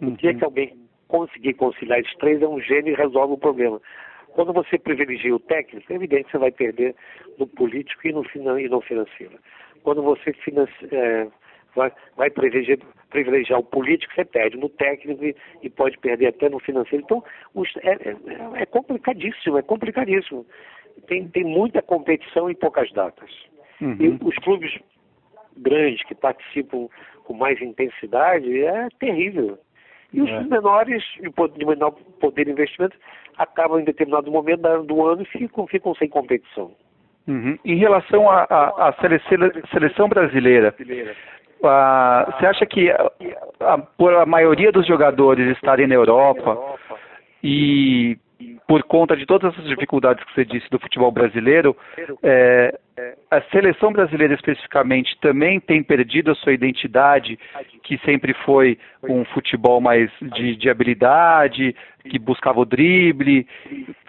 O 0.00 0.12
dia 0.12 0.32
que 0.32 0.44
alguém 0.44 0.78
conseguir 1.08 1.54
conciliar 1.54 1.98
esses 1.98 2.14
três, 2.18 2.40
é 2.40 2.46
um 2.46 2.60
gênio 2.60 2.92
e 2.92 2.96
resolve 2.96 3.34
o 3.34 3.38
problema. 3.38 3.80
Quando 4.28 4.52
você 4.52 4.78
privilegia 4.78 5.34
o 5.34 5.40
técnico, 5.40 5.92
é 5.92 5.96
evidente 5.96 6.26
que 6.26 6.30
você 6.30 6.38
vai 6.38 6.52
perder 6.52 6.94
no 7.36 7.48
político 7.48 8.06
e 8.06 8.12
no, 8.12 8.24
e 8.60 8.68
no 8.68 8.80
financeiro. 8.80 9.40
Quando 9.82 10.02
você 10.02 10.32
financia, 10.34 10.88
é, 10.92 11.26
vai, 11.76 11.92
vai 12.16 12.30
privilegiar, 12.30 12.78
privilegiar, 13.10 13.60
o 13.60 13.64
político, 13.64 14.12
você 14.14 14.24
perde 14.24 14.56
no 14.56 14.68
técnico 14.68 15.24
e, 15.24 15.36
e 15.62 15.70
pode 15.70 15.96
perder 15.98 16.28
até 16.28 16.48
no 16.48 16.58
financeiro. 16.58 17.04
Então, 17.04 17.22
os, 17.54 17.68
é, 17.82 17.92
é, 17.92 18.62
é, 18.62 18.66
complicadíssimo, 18.66 19.58
é 19.58 19.62
complicadíssimo. 19.62 20.44
Tem, 21.06 21.28
tem 21.28 21.44
muita 21.44 21.82
competição 21.82 22.50
e 22.50 22.54
poucas 22.54 22.90
datas. 22.92 23.30
Uhum. 23.80 23.96
E 24.00 24.08
os 24.24 24.34
clubes 24.36 24.76
grandes 25.58 26.02
que 26.04 26.14
participam 26.14 26.88
com 27.24 27.34
mais 27.34 27.60
intensidade 27.60 28.64
é 28.64 28.88
terrível. 28.98 29.58
E 30.12 30.22
os 30.22 30.30
é. 30.30 30.42
menores, 30.44 31.04
de 31.56 31.64
menor 31.64 31.92
poder 32.20 32.46
de 32.46 32.52
investimento, 32.52 32.96
acabam 33.36 33.80
em 33.80 33.84
determinado 33.84 34.30
momento 34.30 34.82
do 34.84 35.06
ano 35.06 35.22
e 35.22 35.26
ficam, 35.26 35.66
ficam 35.66 35.94
sem 35.94 36.08
competição. 36.08 36.72
Uhum. 37.26 37.58
Em 37.64 37.76
relação 37.76 38.30
à 38.30 38.94
seleção, 39.00 39.38
seleção 39.72 40.08
brasileira, 40.08 40.74
a, 41.62 42.32
você 42.38 42.46
acha 42.46 42.66
que 42.66 42.90
a, 42.90 43.78
por 43.96 44.14
a 44.14 44.26
maioria 44.26 44.72
dos 44.72 44.86
jogadores 44.86 45.56
estarem 45.56 45.86
na 45.86 45.94
Europa 45.94 46.76
e 47.42 48.18
por 48.66 48.82
conta 48.82 49.16
de 49.16 49.24
todas 49.24 49.52
essas 49.52 49.68
dificuldades 49.68 50.22
que 50.24 50.34
você 50.34 50.44
disse 50.44 50.68
do 50.70 50.78
futebol 50.78 51.10
brasileiro, 51.10 51.76
é, 52.22 52.76
a 53.30 53.40
seleção 53.52 53.92
brasileira 53.92 54.34
especificamente 54.34 55.16
também 55.20 55.60
tem 55.60 55.82
perdido 55.82 56.32
a 56.32 56.34
sua 56.34 56.52
identidade, 56.52 57.38
que 57.82 57.96
sempre 57.98 58.34
foi 58.44 58.78
um 59.02 59.24
futebol 59.26 59.80
mais 59.80 60.10
de, 60.20 60.56
de 60.56 60.68
habilidade, 60.68 61.74
que 62.10 62.18
buscava 62.18 62.60
o 62.60 62.64
drible, 62.64 63.46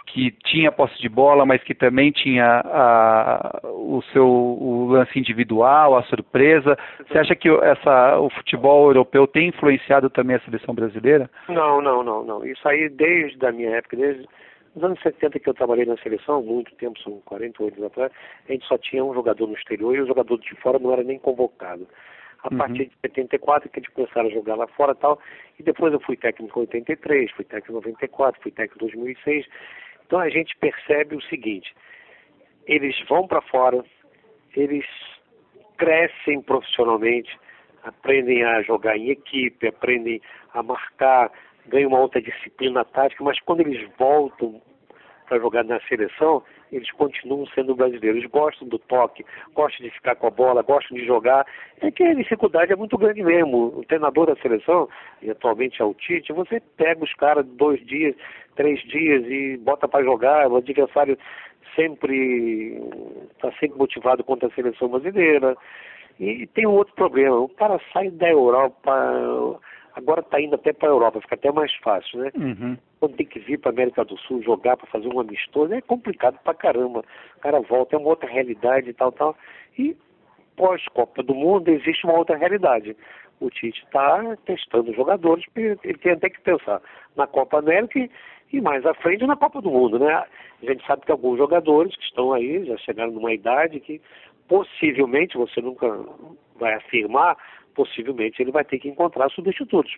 que 0.08 0.32
tinha 0.46 0.72
posse 0.72 0.98
de 1.00 1.10
bola, 1.10 1.46
mas 1.46 1.62
que 1.64 1.76
também 1.76 2.12
tinha 2.12 2.62
a, 2.66 3.60
o 3.66 4.02
seu 4.14 4.26
o 4.26 4.88
lance 4.90 5.20
individual, 5.20 5.98
a 5.98 6.04
surpresa. 6.04 6.78
Você 7.08 7.20
acha 7.20 7.36
que 7.36 7.50
essa, 7.50 8.18
o 8.18 8.30
futebol 8.30 8.88
europeu 8.88 9.28
tem 9.28 9.50
influenciado 9.50 10.10
também 10.10 10.38
a 10.38 10.40
seleção 10.40 10.74
brasileira? 10.74 11.30
Não, 11.50 11.82
não, 11.82 12.04
não, 12.04 12.24
não. 12.24 12.46
Isso 12.46 12.68
aí 12.68 12.90
desde 12.90 13.46
a 13.46 13.52
minha 13.52 13.70
época, 13.72 13.98
desde 13.98 14.26
os 14.76 14.84
anos 14.84 15.00
70 15.02 15.40
que 15.40 15.50
eu 15.50 15.54
trabalhei 15.54 15.86
na 15.86 15.98
seleção, 15.98 16.42
muito 16.42 16.74
tempo, 16.76 17.00
são 17.02 17.20
48 17.26 17.78
anos 17.78 17.92
atrás, 17.92 18.12
a 18.48 18.52
gente 18.52 18.66
só 18.66 18.78
tinha 18.78 19.04
um 19.04 19.14
jogador 19.14 19.48
no 19.48 19.56
exterior 19.56 19.96
e 19.96 20.02
o 20.02 20.08
jogador 20.08 20.40
de 20.40 20.56
fora 20.62 20.80
não 20.80 20.94
era 20.94 21.04
nem 21.04 21.20
convocado. 21.20 21.88
A 22.44 22.50
uhum. 22.52 22.58
partir 22.58 22.86
de 22.86 22.96
74 23.02 23.70
que 23.70 23.80
gente 23.80 23.92
começaram 23.92 24.30
a 24.30 24.32
jogar 24.32 24.56
lá 24.56 24.68
fora 24.68 24.94
e 24.94 24.96
tal, 24.96 25.20
e 25.60 25.64
depois 25.64 25.92
eu 25.92 26.00
fui 26.00 26.16
técnico 26.16 26.60
em 26.60 26.62
83, 26.62 27.32
fui 27.32 27.44
técnico 27.44 27.72
em 27.72 27.76
94, 27.76 28.42
fui 28.42 28.52
técnico 28.52 28.78
em 28.78 28.88
2006. 28.88 29.46
Então 30.08 30.20
a 30.20 30.30
gente 30.30 30.56
percebe 30.58 31.16
o 31.16 31.22
seguinte, 31.24 31.76
eles 32.66 32.98
vão 33.08 33.28
para 33.28 33.42
fora, 33.42 33.84
eles 34.56 34.86
crescem 35.78 36.42
profissionalmente, 36.42 37.38
aprendem 37.84 38.44
a 38.44 38.62
jogar 38.62 38.98
em 38.98 39.10
equipe, 39.10 39.68
aprendem 39.68 40.22
a 40.54 40.64
marcar, 40.64 41.30
ganham 41.68 41.90
uma 41.90 42.00
outra 42.00 42.22
disciplina 42.22 42.86
tática, 42.86 43.22
mas 43.24 43.40
quando 43.42 43.60
eles 43.62 43.88
voltam 43.98 44.62
para 45.28 45.40
jogar 45.40 45.66
na 45.66 45.80
seleção, 45.82 46.42
eles 46.72 46.92
continuam 46.92 47.46
sendo 47.48 47.76
brasileiros. 47.76 48.26
Gostam 48.26 48.68
do 48.68 48.80
toque, 48.80 49.26
gostam 49.54 49.86
de 49.86 49.92
ficar 49.94 50.16
com 50.16 50.28
a 50.28 50.32
bola, 50.32 50.62
gostam 50.62 50.98
de 50.98 51.06
jogar. 51.06 51.46
É 51.82 51.92
que 51.92 52.04
a 52.04 52.14
dificuldade 52.14 52.74
é 52.74 52.76
muito 52.76 52.98
grande 52.98 53.24
mesmo. 53.24 53.74
O 53.78 53.86
treinador 53.86 54.28
da 54.28 54.36
seleção, 54.38 54.90
e 55.22 55.30
atualmente 55.30 55.82
é 55.82 55.86
o 55.86 55.94
Tite, 55.94 56.34
você 56.34 56.60
pega 56.78 57.04
os 57.04 57.14
caras 57.14 57.46
dois 57.46 57.84
dias, 57.86 58.16
três 58.56 58.82
dias 58.84 59.26
e 59.26 59.58
bota 59.58 59.88
para 59.88 60.04
jogar. 60.04 60.52
O 60.52 60.58
adversário 60.58 61.18
sempre 61.76 62.82
está 63.32 63.52
sempre 63.60 63.78
motivado 63.78 64.24
contra 64.24 64.48
a 64.48 64.52
seleção 64.52 64.90
brasileira. 64.90 65.56
E 66.20 66.48
tem 66.48 66.66
um 66.66 66.72
outro 66.72 66.96
problema. 66.96 67.40
O 67.40 67.50
cara 67.50 67.80
sai 67.94 68.10
da 68.10 68.28
Europa 68.28 69.60
Agora 69.98 70.22
está 70.22 70.40
indo 70.40 70.54
até 70.54 70.72
para 70.72 70.90
a 70.90 70.92
Europa, 70.92 71.20
fica 71.22 71.34
até 71.34 71.52
mais 71.52 71.74
fácil, 71.78 72.20
né? 72.20 72.32
Uhum. 72.36 72.78
Quando 73.00 73.16
tem 73.16 73.26
que 73.26 73.40
vir 73.40 73.58
para 73.58 73.72
a 73.72 73.74
América 73.74 74.06
do 74.06 74.16
Sul 74.20 74.44
jogar 74.44 74.78
para 74.78 74.86
fazer 74.86 75.08
um 75.08 75.20
amistoso, 75.20 75.74
é 75.74 75.82
complicado 75.82 76.38
para 76.44 76.54
caramba. 76.54 77.04
O 77.36 77.40
cara 77.40 77.60
volta, 77.62 77.96
é 77.96 78.00
uma 78.00 78.10
outra 78.10 78.30
realidade 78.30 78.92
e 78.92 78.94
tal, 78.94 79.12
tal. 79.12 79.36
E 79.76 79.98
pós-Copa 80.56 81.24
do 81.24 81.34
Mundo 81.34 81.70
existe 81.70 82.06
uma 82.06 82.16
outra 82.16 82.38
realidade. 82.38 82.96
O 83.40 83.50
Tite 83.50 83.84
está 83.86 84.38
testando 84.46 84.94
jogadores, 84.94 85.44
ele 85.56 85.98
tem 85.98 86.12
até 86.12 86.30
que 86.30 86.42
pensar 86.42 86.80
na 87.16 87.26
Copa 87.26 87.58
América 87.58 87.98
e, 87.98 88.12
e 88.54 88.62
mais 88.62 88.86
à 88.86 88.94
frente 88.94 89.26
na 89.26 89.36
Copa 89.36 89.64
do 89.64 89.72
Mundo, 89.72 89.98
né? 89.98 90.14
A 90.14 90.66
gente 90.66 90.86
sabe 90.86 91.02
que 91.08 91.12
alguns 91.12 91.40
jogadores 91.40 91.96
que 91.96 92.04
estão 92.04 92.34
aí 92.34 92.66
já 92.66 92.78
chegaram 92.78 93.12
numa 93.12 93.34
idade 93.34 93.80
que 93.80 94.00
possivelmente, 94.48 95.38
você 95.38 95.60
nunca 95.60 95.88
vai 96.60 96.76
afirmar, 96.76 97.36
possivelmente 97.78 98.42
ele 98.42 98.52
vai 98.52 98.66
ter 98.66 98.80
que 98.80 98.90
encontrar 98.90 99.30
substitutos. 99.30 99.96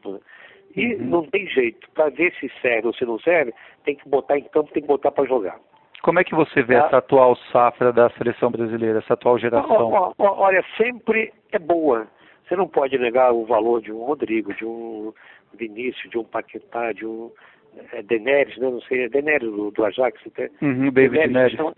E 0.76 0.96
uhum. 0.96 1.06
não 1.06 1.24
tem 1.24 1.48
jeito. 1.48 1.90
Para 1.92 2.10
ver 2.10 2.34
se 2.34 2.52
serve 2.62 2.88
ou 2.88 2.94
se 2.94 3.06
não 3.06 3.18
serve, 3.20 3.54
tem 3.86 3.96
que 3.96 4.08
botar 4.08 4.38
em 4.38 4.44
campo, 4.44 4.72
tem 4.74 4.84
que 4.84 4.88
botar 4.88 5.12
para 5.12 5.26
jogar. 5.26 5.58
Como 6.04 6.20
é 6.20 6.24
que 6.24 6.36
você 6.36 6.62
vê 6.62 6.76
ah. 6.76 6.86
essa 6.86 6.98
atual 6.98 7.36
safra 7.52 7.92
da 7.94 8.10
seleção 8.12 8.52
brasileira, 8.52 9.00
essa 9.00 9.14
atual 9.14 9.40
geração? 9.40 10.14
Olha, 10.18 10.64
sempre 10.78 11.32
é 11.52 11.58
boa. 11.58 12.08
Você 12.46 12.56
não 12.56 12.68
pode 12.68 12.98
negar 12.98 13.32
o 13.32 13.46
valor 13.46 13.82
de 13.82 13.92
um 13.92 14.04
Rodrigo, 14.04 14.54
de 14.54 14.66
um 14.66 15.14
Vinícius, 15.54 16.10
de 16.10 16.18
um 16.18 16.24
Paquetá, 16.24 16.92
de 16.92 17.06
um 17.06 17.32
é 17.94 18.02
Deneres, 18.02 18.58
né? 18.58 18.70
Não 18.70 18.82
sei, 18.82 19.06
é 19.06 19.10
Deneres 19.10 19.50
do, 19.50 19.72
do 19.72 19.86
Ajax. 19.86 20.20
Uhum, 20.62 20.92
David 20.92 21.28
Neres. 21.28 21.54
Então, 21.54 21.74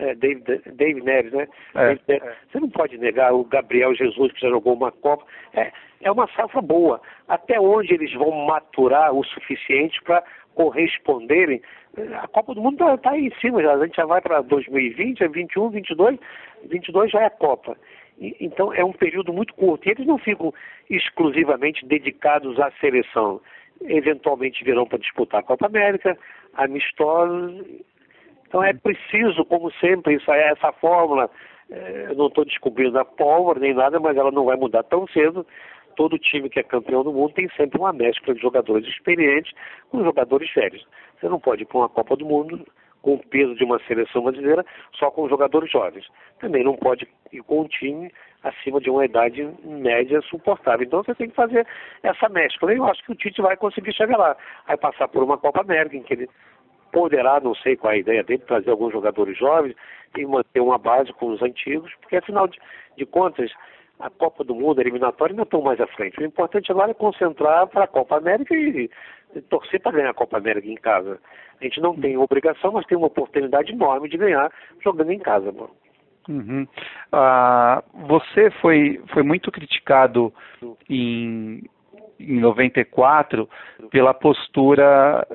é, 0.00 0.14
David, 0.14 0.62
David 0.72 1.04
Neres, 1.04 1.32
né? 1.32 1.46
É, 1.74 1.94
David. 1.94 2.26
É. 2.26 2.36
Você 2.50 2.58
não 2.58 2.70
pode 2.70 2.96
negar 2.98 3.32
o 3.34 3.44
Gabriel 3.44 3.94
Jesus, 3.94 4.32
que 4.32 4.40
já 4.40 4.48
jogou 4.48 4.74
uma 4.74 4.90
Copa. 4.90 5.24
É, 5.54 5.70
é 6.00 6.10
uma 6.10 6.26
safra 6.28 6.62
boa. 6.62 7.00
Até 7.28 7.60
onde 7.60 7.92
eles 7.92 8.12
vão 8.14 8.30
maturar 8.46 9.12
o 9.12 9.22
suficiente 9.24 10.02
para 10.02 10.24
corresponderem? 10.54 11.60
A 12.22 12.26
Copa 12.28 12.54
do 12.54 12.62
Mundo 12.62 12.74
está 12.74 12.96
tá 12.96 13.10
aí 13.10 13.26
em 13.26 13.34
cima 13.40 13.62
já. 13.62 13.74
A 13.74 13.84
gente 13.84 13.96
já 13.96 14.06
vai 14.06 14.20
para 14.20 14.40
2020, 14.40 15.22
é 15.22 15.28
21, 15.28 15.70
22. 15.70 16.18
22 16.64 17.10
já 17.10 17.20
é 17.20 17.26
a 17.26 17.30
Copa. 17.30 17.76
E, 18.18 18.36
então 18.40 18.72
é 18.72 18.84
um 18.84 18.92
período 18.92 19.32
muito 19.32 19.54
curto. 19.54 19.86
E 19.86 19.90
eles 19.90 20.06
não 20.06 20.18
ficam 20.18 20.54
exclusivamente 20.88 21.84
dedicados 21.84 22.58
à 22.58 22.70
seleção 22.80 23.40
eventualmente 23.82 24.62
virão 24.62 24.86
para 24.86 24.98
disputar 24.98 25.40
a 25.40 25.42
Copa 25.42 25.66
América, 25.66 26.18
amistosos. 26.54 27.64
Então 28.50 28.64
é 28.64 28.72
preciso, 28.72 29.44
como 29.44 29.70
sempre, 29.74 30.14
isso 30.16 30.28
é 30.32 30.50
essa 30.50 30.72
fórmula. 30.72 31.30
É, 31.70 32.06
eu 32.10 32.16
não 32.16 32.26
estou 32.26 32.44
descobrindo 32.44 32.98
a 32.98 33.04
pólvora 33.04 33.60
nem 33.60 33.72
nada, 33.72 34.00
mas 34.00 34.16
ela 34.16 34.32
não 34.32 34.44
vai 34.44 34.56
mudar 34.56 34.82
tão 34.82 35.06
cedo. 35.06 35.46
Todo 35.94 36.18
time 36.18 36.50
que 36.50 36.58
é 36.58 36.64
campeão 36.64 37.04
do 37.04 37.12
mundo 37.12 37.32
tem 37.32 37.48
sempre 37.56 37.78
uma 37.78 37.92
mescla 37.92 38.34
de 38.34 38.40
jogadores 38.40 38.88
experientes 38.88 39.52
com 39.88 40.02
jogadores 40.02 40.52
velhos. 40.52 40.84
Você 41.20 41.28
não 41.28 41.38
pode 41.38 41.62
ir 41.62 41.66
para 41.66 41.78
uma 41.78 41.88
Copa 41.88 42.16
do 42.16 42.26
Mundo 42.26 42.66
com 43.02 43.14
o 43.14 43.26
peso 43.28 43.54
de 43.54 43.62
uma 43.62 43.78
seleção 43.86 44.24
brasileira 44.24 44.66
só 44.94 45.12
com 45.12 45.28
jogadores 45.28 45.70
jovens. 45.70 46.08
Também 46.40 46.64
não 46.64 46.74
pode 46.74 47.06
ir 47.32 47.42
com 47.42 47.60
um 47.60 47.68
time 47.68 48.12
acima 48.42 48.80
de 48.80 48.90
uma 48.90 49.04
idade 49.04 49.48
média 49.64 50.20
suportável. 50.22 50.84
Então 50.84 51.04
você 51.04 51.14
tem 51.14 51.28
que 51.28 51.36
fazer 51.36 51.64
essa 52.02 52.28
mescla. 52.28 52.74
Eu 52.74 52.84
acho 52.86 53.04
que 53.04 53.12
o 53.12 53.14
Tite 53.14 53.40
vai 53.40 53.56
conseguir 53.56 53.94
chegar 53.94 54.16
lá. 54.16 54.36
Vai 54.66 54.76
passar 54.76 55.06
por 55.06 55.22
uma 55.22 55.38
Copa 55.38 55.60
América 55.60 55.96
em 55.96 56.02
que 56.02 56.14
ele 56.14 56.28
poderá, 56.92 57.40
não 57.40 57.54
sei 57.54 57.76
qual 57.76 57.92
é 57.92 57.96
a 57.96 58.00
ideia 58.00 58.24
dele, 58.24 58.42
trazer 58.46 58.70
alguns 58.70 58.92
jogadores 58.92 59.36
jovens 59.36 59.74
e 60.16 60.26
manter 60.26 60.60
uma 60.60 60.78
base 60.78 61.12
com 61.12 61.28
os 61.28 61.42
antigos, 61.42 61.92
porque 62.00 62.16
afinal 62.16 62.48
de, 62.48 62.58
de 62.96 63.06
contas 63.06 63.50
a 64.00 64.08
Copa 64.08 64.42
do 64.42 64.54
Mundo, 64.54 64.78
a 64.78 64.82
eliminatória, 64.82 65.32
ainda 65.32 65.42
estão 65.42 65.60
mais 65.60 65.80
à 65.80 65.86
frente. 65.86 66.18
O 66.18 66.24
importante 66.24 66.72
agora 66.72 66.90
é 66.90 66.94
concentrar 66.94 67.66
para 67.66 67.84
a 67.84 67.88
Copa 67.88 68.16
América 68.16 68.54
e, 68.54 68.90
e 69.34 69.40
torcer 69.42 69.80
para 69.80 69.92
ganhar 69.92 70.10
a 70.10 70.14
Copa 70.14 70.38
América 70.38 70.66
em 70.66 70.74
casa. 70.74 71.20
A 71.60 71.64
gente 71.64 71.80
não 71.80 71.94
tem 71.94 72.16
obrigação, 72.16 72.72
mas 72.72 72.86
tem 72.86 72.96
uma 72.96 73.08
oportunidade 73.08 73.72
enorme 73.72 74.08
de 74.08 74.16
ganhar 74.16 74.50
jogando 74.82 75.12
em 75.12 75.18
casa, 75.18 75.52
mano. 75.52 75.70
Uhum. 76.28 76.66
Ah, 77.12 77.82
você 77.92 78.50
foi, 78.62 79.02
foi 79.12 79.22
muito 79.22 79.50
criticado 79.52 80.32
em, 80.88 81.62
em 82.20 82.40
94 82.40 83.48
pela 83.90 84.12
postura 84.12 85.26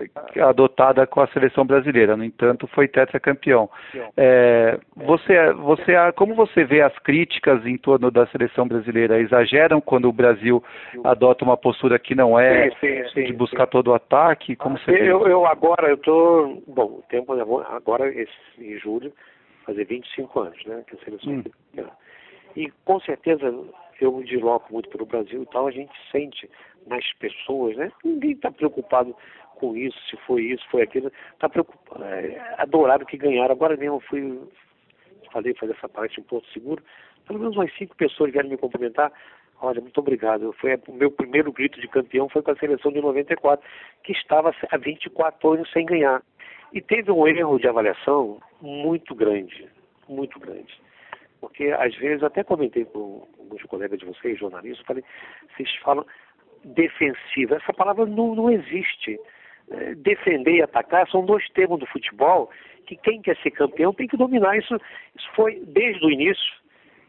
adotada 0.41 1.05
com 1.07 1.21
a 1.21 1.27
seleção 1.27 1.65
brasileira. 1.65 2.15
No 2.15 2.23
entanto, 2.23 2.67
foi 2.67 2.87
tetracampeão. 2.87 3.69
É, 4.15 4.77
você, 4.95 5.53
você, 5.53 5.93
como 6.15 6.35
você 6.35 6.63
vê 6.63 6.81
as 6.81 6.97
críticas 6.99 7.65
em 7.65 7.77
torno 7.77 8.11
da 8.11 8.27
seleção 8.27 8.67
brasileira? 8.67 9.19
Exageram 9.19 9.81
quando 9.81 10.07
o 10.07 10.13
Brasil 10.13 10.63
adota 11.03 11.43
uma 11.43 11.57
postura 11.57 11.97
que 11.97 12.15
não 12.15 12.39
é 12.39 12.69
sim, 12.71 12.75
sim, 12.79 13.09
sim, 13.13 13.23
de 13.25 13.33
buscar 13.33 13.67
todo 13.67 13.87
o 13.89 13.93
ataque? 13.93 14.55
Como 14.55 14.77
você 14.77 14.91
eu, 14.91 15.27
eu 15.27 15.45
agora 15.45 15.89
eu 15.89 15.97
tô 15.97 16.61
bom, 16.67 16.85
o 16.85 17.03
tempo 17.09 17.33
agora 17.33 18.07
esse 18.09 18.31
em 18.59 18.77
julho 18.79 19.11
fazer 19.65 19.85
25 19.85 20.39
anos, 20.39 20.65
né? 20.65 20.83
Que 20.87 20.95
a 20.95 20.99
seleção 20.99 21.33
hum. 21.33 21.43
E 22.55 22.71
com 22.85 22.99
certeza 23.01 23.51
eu 24.03 24.11
me 24.11 24.25
desloco 24.25 24.73
muito 24.73 24.89
pelo 24.89 25.05
Brasil 25.05 25.43
e 25.43 25.45
tal, 25.47 25.67
a 25.67 25.71
gente 25.71 25.93
sente 26.11 26.49
nas 26.87 27.05
pessoas, 27.13 27.75
né? 27.77 27.91
Ninguém 28.03 28.31
está 28.31 28.51
preocupado 28.51 29.15
com 29.55 29.75
isso, 29.75 29.97
se 30.09 30.17
foi 30.25 30.43
isso, 30.43 30.63
foi 30.69 30.83
aquilo. 30.83 31.11
Está 31.33 31.49
preocupado, 31.49 32.03
é, 32.03 32.55
adoraram 32.57 33.05
que 33.05 33.17
ganharam. 33.17 33.53
Agora 33.53 33.77
mesmo 33.77 33.95
eu 33.95 34.01
fui, 34.01 34.39
falei 35.31 35.53
fazer 35.55 35.73
essa 35.73 35.89
parte 35.89 36.19
em 36.19 36.23
Porto 36.23 36.47
Seguro, 36.51 36.83
pelo 37.25 37.39
menos 37.39 37.55
umas 37.55 37.73
cinco 37.75 37.95
pessoas 37.95 38.31
vieram 38.31 38.49
me 38.49 38.57
cumprimentar. 38.57 39.11
Olha, 39.61 39.81
muito 39.81 39.97
obrigado. 39.99 40.53
Foi 40.53 40.75
o 40.87 40.93
meu 40.93 41.09
primeiro 41.09 41.51
grito 41.51 41.79
de 41.79 41.87
campeão 41.87 42.29
foi 42.29 42.41
com 42.41 42.51
a 42.51 42.55
seleção 42.57 42.91
de 42.91 43.01
94, 43.01 43.65
que 44.03 44.11
estava 44.11 44.53
há 44.69 44.77
24 44.77 45.53
anos 45.53 45.71
sem 45.71 45.85
ganhar. 45.85 46.21
E 46.73 46.81
teve 46.81 47.11
um 47.11 47.25
erro 47.27 47.57
de 47.57 47.67
avaliação 47.67 48.39
muito 48.61 49.15
grande, 49.15 49.67
muito 50.09 50.39
grande. 50.39 50.77
Porque 51.39 51.67
às 51.67 51.95
vezes, 51.95 52.23
até 52.23 52.43
comentei 52.43 52.85
com 52.85 53.25
alguns 53.55 53.63
colegas 53.63 53.99
de 53.99 54.05
vocês, 54.05 54.37
jornalistas, 54.37 54.85
falei, 54.85 55.03
vocês 55.55 55.73
falam 55.77 56.05
defensiva. 56.63 57.55
Essa 57.55 57.73
palavra 57.73 58.05
não, 58.05 58.35
não 58.35 58.51
existe. 58.51 59.19
É, 59.67 59.95
defender 59.95 60.57
e 60.57 60.61
atacar 60.61 61.09
são 61.09 61.25
dois 61.25 61.47
termos 61.49 61.79
do 61.79 61.87
futebol 61.87 62.51
que 62.85 62.95
quem 62.95 63.19
quer 63.19 63.35
ser 63.37 63.49
campeão 63.49 63.93
tem 63.93 64.07
que 64.07 64.17
dominar. 64.17 64.55
Isso, 64.57 64.75
isso 65.17 65.27
foi 65.35 65.59
desde 65.65 66.05
o 66.05 66.11
início, 66.11 66.53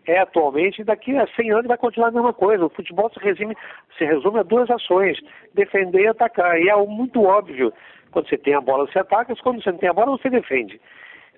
é 0.07 0.19
atualmente, 0.21 0.81
e 0.81 0.85
daqui 0.85 1.15
a 1.19 1.27
100 1.27 1.51
anos 1.51 1.67
vai 1.67 1.77
continuar 1.77 2.09
a 2.09 2.13
mesma 2.13 2.33
coisa. 2.33 2.65
O 2.65 2.71
futebol 2.71 3.11
se 3.11 3.21
resume, 3.21 3.55
se 3.99 4.05
resume 4.07 4.39
a 4.39 4.43
duas 4.43 4.71
ações, 4.71 5.19
defender 5.53 6.05
e 6.05 6.09
atacar. 6.09 6.59
E 6.59 6.71
é 6.71 6.77
muito 6.87 7.23
óbvio, 7.25 7.73
quando 8.11 8.27
você 8.27 8.39
tem 8.39 8.55
a 8.55 8.61
bola 8.61 8.87
você 8.87 9.01
ataca, 9.01 9.35
quando 9.43 9.63
você 9.63 9.71
não 9.71 9.79
tem 9.79 9.91
a 9.91 9.93
bola 9.93 10.17
você 10.17 10.31
defende. 10.31 10.81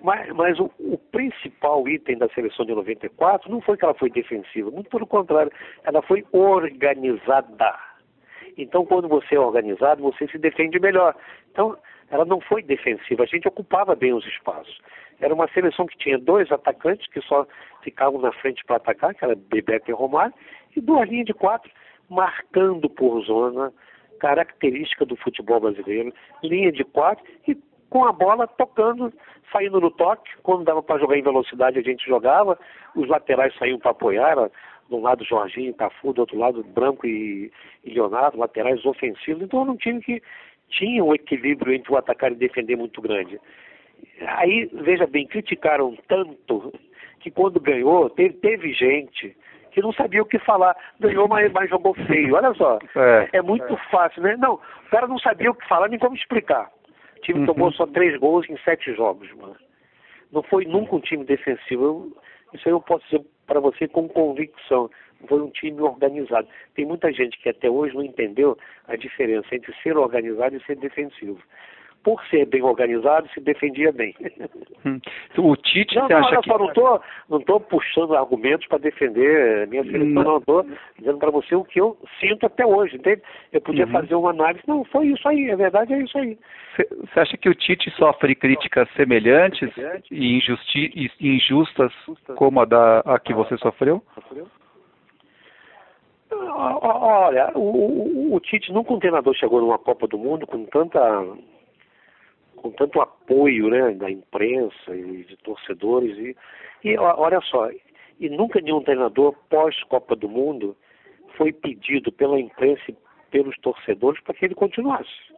Mas, 0.01 0.29
mas 0.33 0.59
o, 0.59 0.71
o, 0.79 0.97
principal 1.11 1.87
item 1.87 2.17
da 2.17 2.29
seleção 2.29 2.65
de 2.65 2.73
94 2.73 3.51
não 3.51 3.61
foi 3.61 3.77
que 3.77 3.83
ela 3.83 3.93
foi 3.93 4.09
defensiva, 4.09 4.71
muito 4.71 4.89
pelo 4.89 5.05
contrário, 5.05 5.51
ela 5.83 6.01
foi 6.01 6.25
organizada. 6.31 7.77
Então, 8.57 8.85
quando 8.85 9.07
você 9.07 9.35
é 9.35 9.39
organizado, 9.39 10.01
você 10.01 10.27
se 10.27 10.37
defende 10.37 10.79
melhor. 10.79 11.15
Então, 11.51 11.77
ela 12.09 12.25
não 12.25 12.41
foi 12.41 12.63
defensiva, 12.63 13.23
a 13.23 13.27
gente 13.27 13.47
ocupava 13.47 13.95
bem 13.95 14.13
os 14.13 14.25
espaços. 14.25 14.79
Era 15.19 15.33
uma 15.33 15.49
seleção 15.49 15.85
que 15.85 15.97
tinha 15.97 16.17
dois 16.17 16.51
atacantes 16.51 17.07
que 17.07 17.21
só 17.21 17.45
ficavam 17.83 18.19
na 18.21 18.31
frente 18.31 18.63
para 18.65 18.77
atacar, 18.77 19.13
que 19.13 19.23
era 19.23 19.35
Bebeto 19.35 19.91
e 19.91 19.93
Romário, 19.93 20.33
e 20.75 20.81
duas 20.81 21.09
linhas 21.09 21.25
de 21.25 21.33
quatro 21.33 21.69
marcando 22.09 22.89
por 22.89 23.21
zona, 23.23 23.71
característica 24.19 25.05
do 25.05 25.15
futebol 25.15 25.59
brasileiro, 25.59 26.13
linha 26.43 26.71
de 26.71 26.83
quatro 26.83 27.23
e 27.47 27.55
com 27.89 28.05
a 28.05 28.11
bola 28.11 28.47
tocando, 28.47 29.11
saindo 29.51 29.79
no 29.79 29.91
toque, 29.91 30.29
quando 30.43 30.63
dava 30.63 30.81
para 30.81 30.99
jogar 30.99 31.17
em 31.17 31.23
velocidade 31.23 31.79
a 31.79 31.81
gente 31.81 32.05
jogava, 32.05 32.57
os 32.95 33.07
laterais 33.07 33.55
saíam 33.57 33.79
para 33.79 33.91
apoiar, 33.91 34.35
de 34.87 34.95
um 34.95 35.01
lado 35.01 35.23
Jorginho 35.23 35.69
e 35.69 35.73
Cafu, 35.73 36.13
do 36.13 36.21
outro 36.21 36.37
lado 36.37 36.63
Branco 36.63 37.05
e, 37.05 37.51
e 37.83 37.93
Leonardo, 37.93 38.37
laterais 38.37 38.83
ofensivos, 38.85 39.41
então 39.41 39.61
era 39.61 39.71
um 39.71 39.77
time 39.77 40.01
que 40.01 40.21
tinha 40.69 41.03
um 41.03 41.13
equilíbrio 41.13 41.73
entre 41.73 41.91
o 41.91 41.97
atacar 41.97 42.31
e 42.31 42.35
defender 42.35 42.75
muito 42.75 43.01
grande. 43.01 43.39
Aí, 44.21 44.69
veja 44.71 45.07
bem, 45.07 45.27
criticaram 45.27 45.97
tanto 46.07 46.73
que 47.19 47.29
quando 47.31 47.59
ganhou, 47.59 48.09
teve, 48.09 48.35
teve 48.35 48.73
gente 48.73 49.35
que 49.71 49.81
não 49.81 49.91
sabia 49.93 50.21
o 50.21 50.25
que 50.25 50.39
falar. 50.39 50.75
Ganhou, 50.99 51.27
mas, 51.27 51.51
mas 51.51 51.69
jogou 51.69 51.93
feio. 51.93 52.35
Olha 52.35 52.53
só. 52.53 52.79
É. 52.95 53.29
é 53.33 53.41
muito 53.41 53.75
fácil, 53.91 54.21
né? 54.23 54.35
Não, 54.37 54.53
o 54.55 54.89
cara 54.89 55.07
não 55.07 55.19
sabia 55.19 55.51
o 55.51 55.55
que 55.55 55.67
falar, 55.67 55.89
nem 55.89 55.99
como 55.99 56.15
explicar. 56.15 56.69
O 57.19 57.21
time 57.21 57.39
uhum. 57.41 57.45
tomou 57.47 57.71
só 57.73 57.85
três 57.85 58.17
gols 58.17 58.49
em 58.49 58.57
sete 58.59 58.93
jogos, 58.95 59.29
mano. 59.33 59.57
Não 60.31 60.41
foi 60.41 60.65
nunca 60.65 60.95
um 60.95 61.01
time 61.01 61.25
defensivo. 61.25 61.83
Eu, 61.83 62.17
isso 62.53 62.67
aí 62.67 62.73
eu 62.73 62.79
posso 62.79 63.03
dizer 63.05 63.25
para 63.45 63.59
você 63.59 63.87
com 63.87 64.07
convicção. 64.07 64.89
Foi 65.27 65.41
um 65.41 65.49
time 65.49 65.81
organizado. 65.81 66.47
Tem 66.75 66.85
muita 66.85 67.11
gente 67.11 67.37
que 67.39 67.49
até 67.49 67.69
hoje 67.69 67.93
não 67.93 68.03
entendeu 68.03 68.57
a 68.87 68.95
diferença 68.95 69.53
entre 69.53 69.73
ser 69.83 69.97
organizado 69.97 70.55
e 70.55 70.63
ser 70.63 70.77
defensivo 70.77 71.41
por 72.03 72.23
ser 72.27 72.45
bem 72.45 72.61
organizado, 72.61 73.29
se 73.29 73.39
defendia 73.39 73.91
bem. 73.91 74.15
Hum. 74.85 74.99
O 75.37 75.55
Tite, 75.57 75.95
não, 75.95 76.07
você 76.07 76.13
não, 76.13 76.19
acha 76.21 76.35
não, 76.35 76.41
que... 76.41 76.49
não 76.49 76.67
estou 76.67 77.01
não 77.29 77.41
tô 77.41 77.59
puxando 77.59 78.15
argumentos 78.15 78.65
para 78.67 78.77
defender 78.77 79.67
minha 79.67 79.83
seleção, 79.83 80.23
não, 80.23 80.37
estou 80.37 80.65
dizendo 80.97 81.17
para 81.17 81.31
você 81.31 81.53
o 81.53 81.65
que 81.65 81.81
eu 81.81 81.97
sinto 82.19 82.45
até 82.45 82.65
hoje, 82.65 82.95
entende? 82.95 83.21
Eu 83.51 83.59
podia 83.59 83.85
uhum. 83.85 83.91
fazer 83.91 84.15
uma 84.15 84.29
análise, 84.29 84.63
não, 84.67 84.85
foi 84.85 85.07
isso 85.07 85.27
aí, 85.27 85.51
a 85.51 85.55
verdade 85.55 85.93
é 85.93 86.01
isso 86.01 86.17
aí. 86.17 86.37
Você 86.77 87.19
acha 87.19 87.37
que 87.37 87.49
o 87.49 87.55
Tite 87.55 87.91
sofre 87.91 88.33
críticas 88.35 88.89
semelhantes 88.95 89.69
e, 90.09 90.37
injusti 90.37 91.11
e 91.19 91.35
injustas 91.35 91.91
como 92.37 92.61
a, 92.61 92.65
da, 92.65 92.99
a 92.99 93.19
que 93.19 93.33
você 93.33 93.57
sofreu? 93.57 94.01
Olha, 96.31 97.51
o, 97.55 98.31
o, 98.31 98.35
o, 98.35 98.39
Tite 98.39 98.71
nunca 98.71 98.93
um 98.93 98.99
treinador 98.99 99.33
chegou 99.35 99.59
numa 99.59 99.79
Copa 99.79 100.07
do 100.07 100.17
Mundo 100.17 100.45
com 100.45 100.63
tanta 100.65 100.99
com 102.55 102.71
tanto 102.71 103.01
apoio 103.01 103.69
né, 103.69 103.91
da 103.91 104.09
imprensa 104.09 104.95
e 104.95 105.23
de 105.23 105.37
torcedores. 105.37 106.17
E, 106.17 106.35
e 106.83 106.97
olha 106.97 107.41
só, 107.41 107.69
e 108.19 108.29
nunca 108.29 108.59
nenhum 108.59 108.81
treinador 108.81 109.33
pós-Copa 109.49 110.15
do 110.15 110.27
Mundo 110.27 110.75
foi 111.37 111.53
pedido 111.53 112.11
pela 112.11 112.39
imprensa 112.39 112.83
e 112.89 112.95
pelos 113.31 113.57
torcedores 113.59 114.21
para 114.23 114.33
que 114.33 114.45
ele 114.45 114.55
continuasse. 114.55 115.29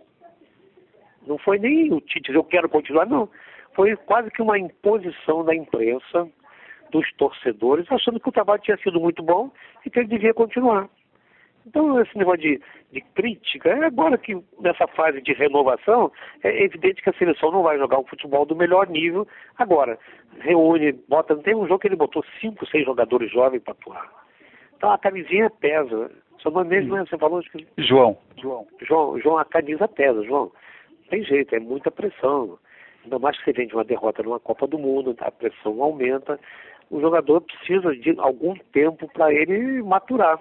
Não 1.28 1.38
foi 1.38 1.60
nem 1.60 1.94
o 1.94 2.02
Tite 2.02 2.28
dizer 2.28 2.38
eu 2.38 2.44
quero 2.44 2.68
continuar, 2.68 3.06
não. 3.06 3.30
Foi 3.76 3.96
quase 3.96 4.32
que 4.32 4.42
uma 4.42 4.58
imposição 4.58 5.46
da 5.46 5.56
imprensa, 5.56 6.28
dos 6.92 7.10
torcedores, 7.14 7.90
achando 7.92 8.20
que 8.20 8.28
o 8.28 8.32
trabalho 8.32 8.62
tinha 8.62 8.78
sido 8.78 9.00
muito 9.00 9.24
bom 9.24 9.52
e 9.86 9.90
que 9.90 10.00
ele 10.00 10.10
devia 10.10 10.34
continuar. 10.34 10.90
Então, 11.66 12.02
esse 12.02 12.18
negócio 12.18 12.42
de, 12.42 12.62
de 12.92 13.02
crítica, 13.14 13.70
é 13.70 13.86
agora 13.86 14.18
que 14.18 14.36
nessa 14.60 14.88
fase 14.88 15.22
de 15.22 15.34
renovação, 15.34 16.12
é 16.44 16.64
evidente 16.64 17.02
que 17.02 17.10
a 17.10 17.14
seleção 17.14 17.52
não 17.52 17.64
vai 17.64 17.78
jogar 17.78 18.00
um 18.00 18.06
futebol 18.06 18.46
do 18.46 18.56
melhor 18.56 18.88
nível. 18.88 19.28
Agora, 19.58 19.98
reúne, 20.40 20.94
bota, 21.08 21.36
não 21.36 21.44
tem 21.44 21.56
um 21.56 21.68
jogo 21.68 21.80
que 21.80 21.88
ele 21.88 21.96
botou 21.96 22.24
cinco, 22.40 22.66
seis 22.66 22.86
jogadores 22.86 23.32
jovens 23.32 23.62
para 23.62 23.74
atuar. 23.74 24.10
Então 24.76 24.92
a 24.92 24.98
camisinha 24.98 25.50
pesa. 25.50 26.12
Seu 26.42 26.50
nome 26.50 26.70
mesmo, 26.70 26.96
né? 26.96 27.06
Você 27.08 27.16
falou 27.20 27.40
que... 27.42 27.68
João. 27.78 28.18
João. 28.42 28.66
João, 28.82 29.20
João, 29.20 29.38
a 29.38 29.46
camisa 29.46 29.88
pesa, 29.88 30.24
João. 30.24 30.52
Não 30.90 31.08
tem 31.10 31.24
jeito, 31.24 31.56
é 31.56 31.60
muita 31.60 31.92
pressão. 31.92 32.58
Ainda 33.04 33.20
mais 33.20 33.38
que 33.38 33.46
você 33.46 33.54
vem 33.54 33.68
de 33.68 33.76
uma 33.76 33.84
derrota 33.84 34.24
numa 34.24 34.40
Copa 34.40 34.66
do 34.66 34.80
Mundo, 34.80 35.16
a 35.20 35.32
pressão 35.32 35.84
aumenta. 35.84 36.40
O 36.90 37.00
jogador 37.00 37.42
precisa 37.42 37.96
de 37.96 38.16
algum 38.18 38.56
tempo 38.74 39.08
para 39.14 39.32
ele 39.32 39.84
maturar. 39.84 40.40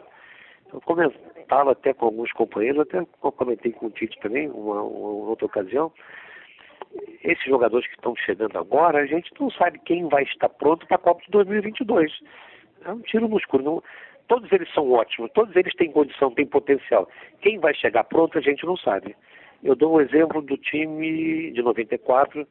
Eu 0.72 0.80
comentava 0.80 1.72
até 1.72 1.92
com 1.92 2.06
alguns 2.06 2.32
companheiros, 2.32 2.80
até 2.82 3.04
comentei 3.20 3.72
com 3.72 3.86
o 3.86 3.90
Tite 3.90 4.18
também, 4.20 4.48
uma, 4.48 4.82
uma 4.82 5.28
outra 5.28 5.46
ocasião. 5.46 5.92
Esses 7.22 7.44
jogadores 7.44 7.86
que 7.88 7.94
estão 7.94 8.14
chegando 8.16 8.58
agora, 8.58 8.98
a 8.98 9.06
gente 9.06 9.30
não 9.38 9.50
sabe 9.50 9.78
quem 9.80 10.08
vai 10.08 10.22
estar 10.24 10.48
pronto 10.48 10.86
para 10.86 10.96
a 10.96 11.00
Copa 11.00 11.22
de 11.24 11.30
2022. 11.30 12.12
É 12.84 12.92
um 12.92 13.00
tiro 13.00 13.28
no 13.28 13.38
escuro. 13.38 13.62
Não, 13.62 13.82
todos 14.28 14.50
eles 14.52 14.72
são 14.72 14.90
ótimos, 14.92 15.30
todos 15.32 15.54
eles 15.56 15.74
têm 15.74 15.92
condição, 15.92 16.32
têm 16.32 16.46
potencial. 16.46 17.08
Quem 17.40 17.58
vai 17.58 17.74
chegar 17.74 18.04
pronto, 18.04 18.38
a 18.38 18.40
gente 18.40 18.64
não 18.64 18.76
sabe. 18.76 19.14
Eu 19.62 19.74
dou 19.74 19.96
um 19.96 20.00
exemplo 20.00 20.40
do 20.40 20.56
time 20.56 21.50
de 21.52 21.62
94, 21.62 22.46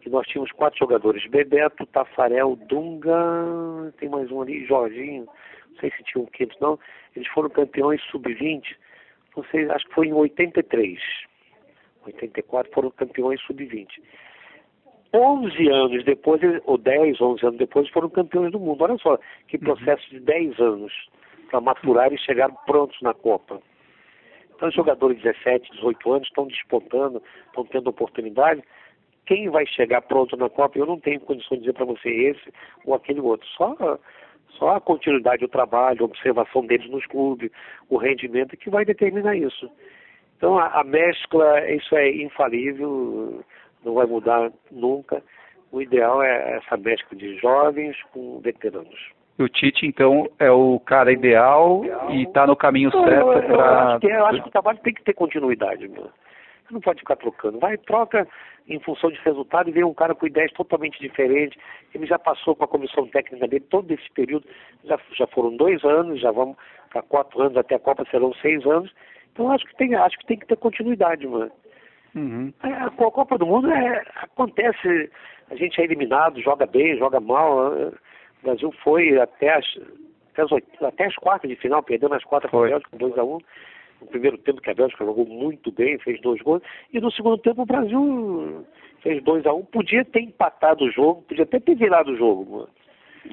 que 0.00 0.10
nós 0.10 0.26
tínhamos 0.26 0.50
quatro 0.52 0.78
jogadores: 0.78 1.24
Bebeto, 1.28 1.86
Tafarel, 1.86 2.56
Dunga, 2.56 3.92
tem 3.98 4.08
mais 4.08 4.30
um 4.30 4.42
ali, 4.42 4.66
Jorginho 4.66 5.28
não 5.70 5.80
sei 5.80 5.90
se 5.90 6.02
tinha 6.04 6.22
um 6.22 6.26
quinto 6.26 6.56
não, 6.60 6.78
eles 7.14 7.28
foram 7.28 7.50
campeões 7.50 8.02
sub-20, 8.10 8.62
não 9.36 9.44
sei, 9.44 9.70
acho 9.70 9.86
que 9.86 9.94
foi 9.94 10.08
em 10.08 10.12
83. 10.12 10.98
84 12.06 12.72
foram 12.72 12.90
campeões 12.90 13.40
sub-20. 13.42 13.88
11 15.12 15.68
anos 15.68 16.04
depois, 16.04 16.40
ou 16.64 16.78
10, 16.78 17.20
11 17.20 17.46
anos 17.46 17.58
depois, 17.58 17.88
foram 17.90 18.08
campeões 18.08 18.52
do 18.52 18.60
mundo. 18.60 18.82
Olha 18.82 18.96
só, 18.98 19.18
que 19.48 19.56
uhum. 19.56 19.64
processo 19.64 20.08
de 20.10 20.20
10 20.20 20.58
anos 20.60 20.92
para 21.50 21.60
maturar 21.60 22.12
e 22.12 22.18
chegar 22.18 22.48
prontos 22.64 23.00
na 23.02 23.12
Copa. 23.12 23.60
Então, 24.54 24.68
os 24.68 24.74
jogadores 24.74 25.16
de 25.16 25.24
17, 25.24 25.70
18 25.72 26.12
anos 26.12 26.28
estão 26.28 26.46
despontando, 26.46 27.22
estão 27.46 27.64
tendo 27.64 27.88
oportunidade. 27.90 28.62
Quem 29.26 29.48
vai 29.48 29.66
chegar 29.66 30.02
pronto 30.02 30.36
na 30.36 30.48
Copa, 30.48 30.78
eu 30.78 30.86
não 30.86 31.00
tenho 31.00 31.20
condição 31.20 31.56
de 31.56 31.62
dizer 31.62 31.72
para 31.72 31.86
você 31.86 32.08
esse 32.08 32.52
ou 32.84 32.94
aquele 32.94 33.20
outro. 33.20 33.46
Só 33.48 33.74
só 34.58 34.76
a 34.76 34.80
continuidade 34.80 35.40
do 35.40 35.48
trabalho, 35.48 36.02
a 36.02 36.04
observação 36.04 36.64
deles 36.66 36.88
nos 36.90 37.06
clubes, 37.06 37.50
o 37.88 37.96
rendimento 37.96 38.56
que 38.56 38.70
vai 38.70 38.84
determinar 38.84 39.36
isso. 39.36 39.70
Então 40.36 40.58
a, 40.58 40.80
a 40.80 40.84
mescla, 40.84 41.70
isso 41.70 41.94
é 41.96 42.10
infalível, 42.10 43.42
não 43.84 43.94
vai 43.94 44.06
mudar 44.06 44.50
nunca. 44.70 45.22
O 45.72 45.80
ideal 45.80 46.22
é 46.22 46.56
essa 46.56 46.76
mescla 46.76 47.16
de 47.16 47.36
jovens 47.38 47.96
com 48.12 48.40
veteranos. 48.40 49.10
O 49.38 49.48
Tite, 49.48 49.86
então, 49.86 50.28
é 50.38 50.50
o 50.50 50.78
cara 50.80 51.10
ideal, 51.10 51.82
ideal. 51.82 52.10
e 52.10 52.24
está 52.24 52.46
no 52.46 52.54
caminho 52.54 52.90
certo 52.90 53.46
para. 53.46 53.48
Eu, 53.48 53.60
acho 53.60 54.00
que, 54.00 54.10
é, 54.10 54.18
eu 54.18 54.26
acho 54.26 54.42
que 54.42 54.48
o 54.48 54.52
trabalho 54.52 54.78
tem 54.80 54.92
que 54.92 55.02
ter 55.02 55.14
continuidade, 55.14 55.88
meu. 55.88 56.10
Você 56.70 56.74
não 56.74 56.80
pode 56.80 57.00
ficar 57.00 57.16
trocando. 57.16 57.58
Vai, 57.58 57.76
troca 57.76 58.26
em 58.68 58.78
função 58.78 59.10
de 59.10 59.18
resultado 59.24 59.68
e 59.68 59.72
vem 59.72 59.82
um 59.82 59.92
cara 59.92 60.14
com 60.14 60.26
ideias 60.26 60.52
totalmente 60.52 61.00
diferentes. 61.00 61.60
Ele 61.92 62.06
já 62.06 62.18
passou 62.18 62.54
com 62.54 62.64
a 62.64 62.68
comissão 62.68 63.08
técnica 63.08 63.48
dele 63.48 63.64
todo 63.68 63.90
esse 63.90 64.08
período. 64.12 64.46
Já, 64.84 64.96
já 65.16 65.26
foram 65.26 65.56
dois 65.56 65.84
anos, 65.84 66.20
já 66.20 66.30
vamos 66.30 66.56
para 66.90 67.02
quatro 67.02 67.42
anos, 67.42 67.56
até 67.56 67.74
a 67.74 67.80
Copa 67.80 68.06
serão 68.08 68.32
seis 68.34 68.64
anos. 68.64 68.92
Então 69.32 69.50
acho 69.50 69.66
que 69.66 69.76
tem, 69.76 69.94
acho 69.96 70.16
que 70.18 70.26
tem 70.26 70.38
que 70.38 70.46
ter 70.46 70.56
continuidade, 70.56 71.26
mano. 71.26 71.50
Uhum. 72.14 72.52
A, 72.60 72.86
a 72.86 72.90
Copa 72.90 73.36
do 73.36 73.46
Mundo 73.46 73.70
é, 73.72 74.04
acontece, 74.22 75.10
a 75.50 75.56
gente 75.56 75.80
é 75.80 75.84
eliminado, 75.84 76.40
joga 76.40 76.66
bem, 76.66 76.96
joga 76.96 77.18
mal. 77.18 77.72
O 77.72 77.92
Brasil 78.44 78.72
foi 78.84 79.18
até 79.18 79.56
as, 79.56 79.66
até 80.32 80.42
as, 80.42 80.62
até 80.82 81.06
as 81.06 81.16
quartas 81.16 81.50
de 81.50 81.56
final, 81.56 81.82
perdeu 81.82 82.08
nas 82.08 82.22
quartas 82.22 82.48
com 82.48 82.60
Bélgica, 82.60 82.96
2x1. 82.96 83.26
Um. 83.26 83.38
No 84.00 84.06
primeiro 84.06 84.38
tempo 84.38 84.60
que 84.60 84.70
a 84.70 84.74
Bélgica 84.74 85.04
jogou 85.04 85.26
muito 85.26 85.70
bem, 85.72 85.98
fez 85.98 86.20
dois 86.20 86.40
gols. 86.42 86.62
E 86.92 87.00
no 87.00 87.10
segundo 87.12 87.38
tempo 87.38 87.62
o 87.62 87.66
Brasil 87.66 88.64
fez 89.02 89.22
2x1. 89.22 89.54
Um. 89.54 89.64
Podia 89.64 90.04
ter 90.04 90.20
empatado 90.20 90.84
o 90.84 90.90
jogo, 90.90 91.22
podia 91.22 91.44
até 91.44 91.60
ter 91.60 91.74
virado 91.74 92.12
o 92.12 92.16
jogo. 92.16 92.50
Mano. 92.50 92.68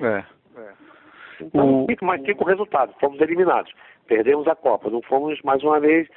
É. 0.02 0.26
é. 0.60 0.74
Então, 1.42 1.86
o... 1.86 1.88
mas 2.02 2.26
fica 2.26 2.44
o 2.44 2.48
resultado. 2.48 2.94
Fomos 3.00 3.20
eliminados. 3.22 3.72
Perdemos 4.08 4.48
a 4.48 4.56
Copa. 4.56 4.90
Não 4.90 5.02
fomos, 5.02 5.42
mais 5.44 5.64
uma 5.64 5.80
vez, 5.80 6.08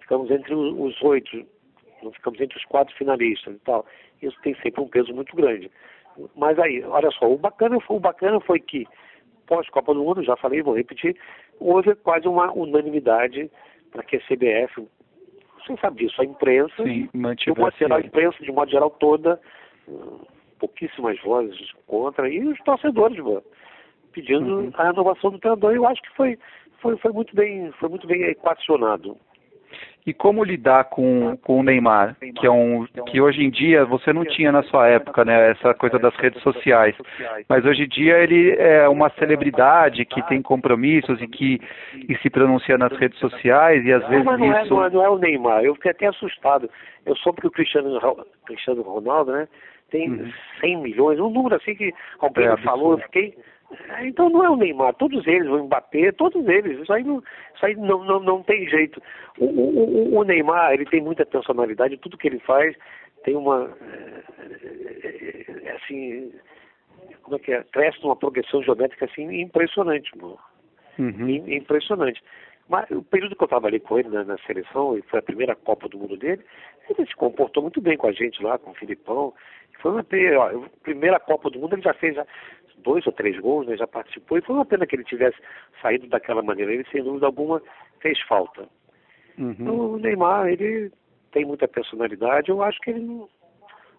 ficamos 0.00 0.30
entre 0.30 0.54
os 0.54 1.00
oito. 1.02 1.44
Não 2.02 2.12
ficamos 2.12 2.40
entre 2.40 2.56
os 2.56 2.64
quatro 2.64 2.94
finalistas 2.96 3.54
e 3.54 3.58
tal. 3.60 3.84
Isso 4.22 4.36
tem 4.42 4.54
sempre 4.56 4.80
um 4.80 4.88
peso 4.88 5.12
muito 5.14 5.34
grande. 5.34 5.70
Mas 6.36 6.58
aí, 6.58 6.82
olha 6.84 7.10
só, 7.12 7.30
o 7.30 7.36
bacana, 7.36 7.78
o 7.88 8.00
bacana 8.00 8.40
foi 8.40 8.60
que, 8.60 8.86
pós-Copa 9.46 9.94
do 9.94 10.02
Mundo, 10.02 10.22
já 10.22 10.36
falei, 10.36 10.62
vou 10.62 10.74
repetir, 10.74 11.16
houve 11.58 11.94
quase 11.96 12.28
uma 12.28 12.52
unanimidade 12.52 13.50
para 13.90 14.02
que 14.02 14.16
a 14.16 14.20
CBF, 14.20 14.86
você 15.58 15.76
sabe 15.80 16.04
disso, 16.04 16.20
a 16.20 16.24
imprensa, 16.24 16.82
Sim, 16.82 17.08
de 17.12 17.18
modo 17.18 17.76
geral, 17.76 17.98
a 17.98 18.00
imprensa, 18.00 18.42
de 18.42 18.52
modo 18.52 18.70
geral 18.70 18.90
toda, 18.90 19.40
pouquíssimas 20.58 21.20
vozes 21.22 21.72
contra, 21.86 22.28
e 22.28 22.46
os 22.46 22.58
torcedores, 22.60 23.18
mano, 23.18 23.42
pedindo 24.12 24.58
uhum. 24.58 24.70
a 24.74 24.84
renovação 24.84 25.30
do 25.30 25.38
treinador. 25.38 25.74
Eu 25.74 25.86
acho 25.86 26.02
que 26.02 26.10
foi, 26.16 26.38
foi, 26.80 26.96
foi 26.98 27.12
muito 27.12 27.34
bem, 27.34 27.70
foi 27.72 27.88
muito 27.88 28.06
bem 28.06 28.22
equacionado. 28.22 29.16
E 30.06 30.14
como 30.14 30.42
lidar 30.42 30.84
com, 30.84 31.36
com 31.38 31.60
o 31.60 31.62
Neymar, 31.62 32.16
que 32.36 32.46
é 32.46 32.50
um 32.50 32.86
que 33.06 33.20
hoje 33.20 33.42
em 33.44 33.50
dia 33.50 33.84
você 33.84 34.12
não 34.12 34.24
tinha 34.24 34.50
na 34.50 34.62
sua 34.62 34.88
época, 34.88 35.24
né, 35.24 35.50
essa 35.50 35.74
coisa 35.74 35.98
das 35.98 36.14
redes 36.16 36.42
sociais, 36.42 36.96
mas 37.48 37.64
hoje 37.64 37.82
em 37.82 37.88
dia 37.88 38.18
ele 38.18 38.56
é 38.58 38.88
uma 38.88 39.10
celebridade 39.10 40.04
que 40.06 40.22
tem 40.22 40.40
compromissos 40.40 41.20
e 41.20 41.28
que 41.28 41.60
e 42.08 42.16
se 42.18 42.30
pronuncia 42.30 42.78
nas 42.78 42.92
redes 42.92 43.18
sociais 43.18 43.84
e 43.84 43.92
às 43.92 44.06
vezes 44.08 44.24
não, 44.24 44.38
não, 44.38 44.46
isso... 44.46 44.56
é, 44.56 44.68
não, 44.70 44.84
é, 44.84 44.90
não 44.90 45.04
é 45.04 45.10
o 45.10 45.18
Neymar, 45.18 45.62
eu 45.62 45.74
fiquei 45.74 45.90
até 45.90 46.06
assustado. 46.06 46.70
Eu 47.04 47.16
soube 47.16 47.40
que 47.40 47.46
o 47.46 47.50
Cristiano, 47.50 47.98
Cristiano 48.46 48.82
Ronaldo, 48.82 49.32
né, 49.32 49.48
tem 49.90 50.10
uhum. 50.10 50.32
100 50.60 50.76
milhões, 50.78 51.20
um 51.20 51.30
número 51.30 51.56
assim 51.56 51.74
que 51.74 51.92
alguém 52.20 52.46
é, 52.46 52.56
falou, 52.58 52.92
eu 52.92 52.98
fiquei 52.98 53.36
então 54.02 54.28
não 54.28 54.44
é 54.44 54.50
o 54.50 54.56
Neymar, 54.56 54.94
todos 54.94 55.26
eles, 55.26 55.48
o 55.48 55.64
Mbappé, 55.64 56.12
todos 56.12 56.46
eles, 56.48 56.80
isso 56.80 56.92
aí 56.92 57.04
não, 57.04 57.22
isso 57.54 57.66
aí 57.66 57.76
não, 57.76 58.04
não, 58.04 58.20
não 58.20 58.42
tem 58.42 58.68
jeito. 58.68 59.00
O, 59.38 59.44
o, 59.44 60.18
o 60.18 60.24
Neymar, 60.24 60.72
ele 60.72 60.84
tem 60.86 61.00
muita 61.00 61.24
personalidade, 61.24 61.96
tudo 61.98 62.18
que 62.18 62.28
ele 62.28 62.40
faz 62.40 62.76
tem 63.24 63.36
uma, 63.36 63.74
é, 63.80 65.64
é, 65.64 65.72
assim, 65.72 66.32
como 67.22 67.36
é 67.36 67.38
que 67.38 67.52
é, 67.52 67.62
cresce 67.64 68.02
numa 68.02 68.16
progressão 68.16 68.62
geométrica 68.62 69.04
assim 69.04 69.40
impressionante, 69.40 70.10
mano. 70.16 70.38
Uhum. 70.98 71.28
Impressionante. 71.28 72.22
Mas 72.68 72.88
o 72.90 73.02
período 73.02 73.34
que 73.34 73.42
eu 73.42 73.48
trabalhei 73.48 73.80
com 73.80 73.98
ele 73.98 74.08
na, 74.08 74.24
na, 74.24 74.38
seleção, 74.38 74.96
e 74.96 75.02
foi 75.02 75.18
a 75.18 75.22
primeira 75.22 75.56
Copa 75.56 75.88
do 75.88 75.98
Mundo 75.98 76.16
dele, 76.16 76.42
ele 76.88 77.06
se 77.06 77.16
comportou 77.16 77.62
muito 77.62 77.80
bem 77.80 77.96
com 77.96 78.06
a 78.06 78.12
gente 78.12 78.42
lá, 78.42 78.58
com 78.58 78.70
o 78.70 78.74
Filipão. 78.74 79.34
Foi 79.80 79.90
uma 79.90 80.04
ó, 80.38 80.64
a 80.64 80.68
primeira 80.82 81.18
Copa 81.18 81.50
do 81.50 81.58
Mundo, 81.58 81.74
ele 81.74 81.82
já 81.82 81.94
fez 81.94 82.14
já 82.14 82.26
dois 82.80 83.06
ou 83.06 83.12
três 83.12 83.38
gols, 83.38 83.66
né, 83.66 83.76
já 83.76 83.86
participou, 83.86 84.38
e 84.38 84.42
foi 84.42 84.54
uma 84.54 84.64
pena 84.64 84.86
que 84.86 84.96
ele 84.96 85.04
tivesse 85.04 85.36
saído 85.80 86.06
daquela 86.08 86.42
maneira. 86.42 86.72
Ele, 86.72 86.84
sem 86.90 87.02
dúvida 87.02 87.26
alguma, 87.26 87.62
fez 88.00 88.20
falta. 88.22 88.68
Uhum. 89.38 89.94
O 89.94 89.98
Neymar, 89.98 90.48
ele 90.48 90.90
tem 91.32 91.44
muita 91.44 91.68
personalidade, 91.68 92.50
eu 92.50 92.62
acho 92.62 92.80
que 92.80 92.90
ele 92.90 93.00
não... 93.00 93.28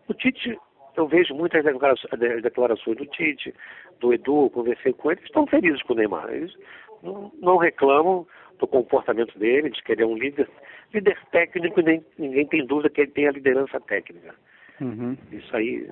O 0.08 0.14
Tite, 0.14 0.60
eu 0.98 1.08
vejo 1.08 1.34
muitas 1.34 1.64
declarações 1.64 2.98
do 2.98 3.06
Tite, 3.06 3.54
do 4.00 4.14
Edu, 4.14 4.50
conversei 4.50 4.92
com 4.92 5.12
eles, 5.12 5.24
estão 5.24 5.48
felizes 5.48 5.82
com 5.84 5.94
o 5.94 5.96
Neymar. 5.96 6.30
Eles 6.34 6.54
não, 7.02 7.32
não 7.40 7.58
reclamam 7.58 8.28
do 8.60 8.68
comportamento 8.68 9.38
dele, 9.40 9.70
de 9.70 9.82
que 9.82 9.94
ele 9.94 10.04
é 10.04 10.06
um 10.06 10.16
líder, 10.16 10.50
líder 10.94 11.18
técnico, 11.32 11.82
nem, 11.82 12.04
ninguém 12.18 12.46
tem 12.48 12.66
dúvida 12.66 12.90
que 12.90 13.02
ele 13.02 13.12
tem 13.12 13.28
a 13.28 13.32
liderança 13.32 13.80
técnica. 13.80 14.36
Uhum. 14.82 15.16
Isso 15.32 15.56
aí, 15.56 15.90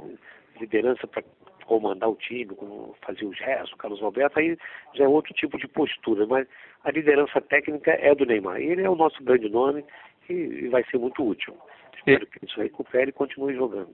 liderança 0.60 1.08
para 1.08 1.23
comandar 1.70 2.10
o 2.10 2.16
time, 2.16 2.56
como 2.56 2.96
fazia 3.06 3.28
o 3.28 3.34
Gerson, 3.34 3.76
o 3.76 3.78
Carlos 3.78 4.02
Alberto, 4.02 4.40
aí 4.40 4.58
já 4.96 5.04
é 5.04 5.08
outro 5.08 5.32
tipo 5.36 5.56
de 5.60 5.68
postura, 5.68 6.26
mas 6.26 6.48
a 6.84 6.90
liderança 6.90 7.40
técnica 7.40 7.92
é 7.92 8.16
do 8.16 8.26
Neymar. 8.26 8.60
Ele 8.60 8.82
é 8.82 8.90
o 8.90 8.96
nosso 8.96 9.24
grande 9.24 9.48
nome 9.48 9.86
e, 10.28 10.68
vai 10.70 10.84
ser 10.86 10.98
muito 10.98 11.24
útil. 11.24 11.56
Espero 11.96 12.26
que 12.26 12.44
isso 12.44 12.60
recupere 12.60 13.12
e 13.12 13.14
continue 13.14 13.54
jogando. 13.54 13.94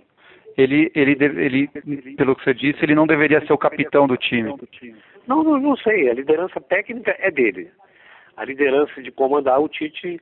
Ele, 0.57 0.89
ele, 0.95 1.17
ele, 1.19 1.67
pelo 2.15 2.33
que 2.33 2.45
você 2.45 2.53
disse, 2.53 2.81
ele 2.81 2.95
não 2.95 3.05
deveria 3.05 3.45
ser 3.45 3.51
o 3.51 3.57
capitão 3.57 4.07
do 4.07 4.15
time. 4.15 4.55
Não, 5.27 5.43
não, 5.43 5.59
não 5.59 5.75
sei. 5.75 6.09
A 6.09 6.13
liderança 6.13 6.61
técnica 6.61 7.13
é 7.19 7.29
dele. 7.29 7.69
A 8.37 8.45
liderança 8.45 9.01
de 9.01 9.11
comandar 9.11 9.59
o 9.59 9.67
Tite 9.67 10.21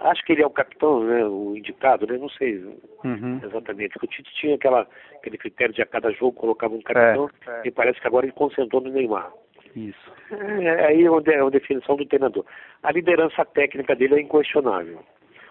Acho 0.00 0.24
que 0.24 0.32
ele 0.32 0.42
é 0.42 0.46
o 0.46 0.50
capitão, 0.50 1.02
né, 1.02 1.24
o 1.24 1.56
indicado, 1.56 2.06
né? 2.06 2.16
Não 2.18 2.28
sei 2.30 2.56
uhum. 3.04 3.40
exatamente. 3.42 3.92
Porque 3.94 4.06
o 4.06 4.08
Tite 4.08 4.32
tinha 4.34 4.54
aquela, 4.54 4.86
aquele 5.16 5.38
critério 5.38 5.74
de 5.74 5.82
a 5.82 5.86
cada 5.86 6.10
jogo 6.12 6.32
colocava 6.32 6.74
um 6.74 6.82
capitão 6.82 7.28
é, 7.46 7.50
é. 7.50 7.62
e 7.64 7.70
parece 7.70 8.00
que 8.00 8.06
agora 8.06 8.26
ele 8.26 8.32
concentrou 8.32 8.80
no 8.80 8.90
Neymar. 8.90 9.32
Isso. 9.74 10.12
É, 10.30 10.86
aí 10.86 11.04
é 11.04 11.10
onde 11.10 11.32
é 11.32 11.40
a 11.40 11.50
definição 11.50 11.96
do 11.96 12.06
treinador. 12.06 12.44
A 12.82 12.92
liderança 12.92 13.44
técnica 13.44 13.94
dele 13.94 14.14
é 14.14 14.20
inquestionável. 14.20 15.00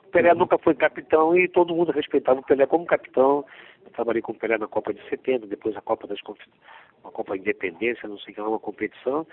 O 0.05 0.09
Pelé 0.09 0.31
uhum. 0.31 0.39
nunca 0.39 0.57
foi 0.57 0.73
capitão 0.73 1.37
e 1.37 1.47
todo 1.49 1.75
mundo 1.75 1.91
respeitava 1.91 2.39
o 2.39 2.43
Pelé 2.43 2.65
como 2.65 2.85
capitão. 2.85 3.45
Eu 3.85 3.91
trabalhei 3.91 4.21
com 4.21 4.31
o 4.31 4.35
Pelé 4.35 4.57
na 4.57 4.67
Copa 4.67 4.93
de 4.93 5.01
70, 5.09 5.47
depois 5.47 5.75
a 5.75 5.81
Copa 5.81 6.07
das 6.07 6.19
uma 7.03 7.11
Copa 7.11 7.35
Independência, 7.35 8.07
não 8.07 8.17
sei 8.19 8.31
o 8.31 8.35
que, 8.35 8.41
uma 8.41 8.59
competição. 8.59 9.27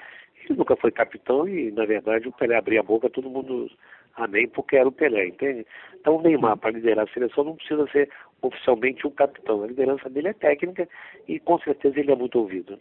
Ele 0.45 0.59
nunca 0.59 0.77
foi 0.77 0.91
capitão 0.91 1.49
e, 1.49 1.71
na 1.71 1.85
verdade, 1.85 2.29
o 2.29 2.33
Pelé 2.33 2.57
abria 2.57 2.81
a 2.81 2.85
boca, 2.85 3.09
todo 3.09 3.31
mundo 3.31 3.71
amém, 4.17 4.49
porque 4.49 4.77
era 4.77 4.89
o 4.89 4.93
Pelé, 4.93 5.29
entende? 5.29 5.67
Então 6.01 6.17
o 6.17 6.23
Neymar, 6.23 6.57
para 6.57 6.71
liderar 6.71 7.07
a 7.07 7.13
seleção, 7.13 7.45
não 7.45 7.57
precisa 7.57 7.87
ser 7.89 8.11
oficialmente 8.43 9.07
um 9.07 9.11
capitão. 9.11 9.63
A 9.63 9.67
liderança 9.67 10.09
dele 10.11 10.29
é 10.29 10.33
técnica 10.33 10.89
e 11.27 11.39
com 11.41 11.59
certeza 11.61 11.99
ele 11.99 12.13
é 12.13 12.17
muito 12.17 12.39
ouvido. 12.39 12.79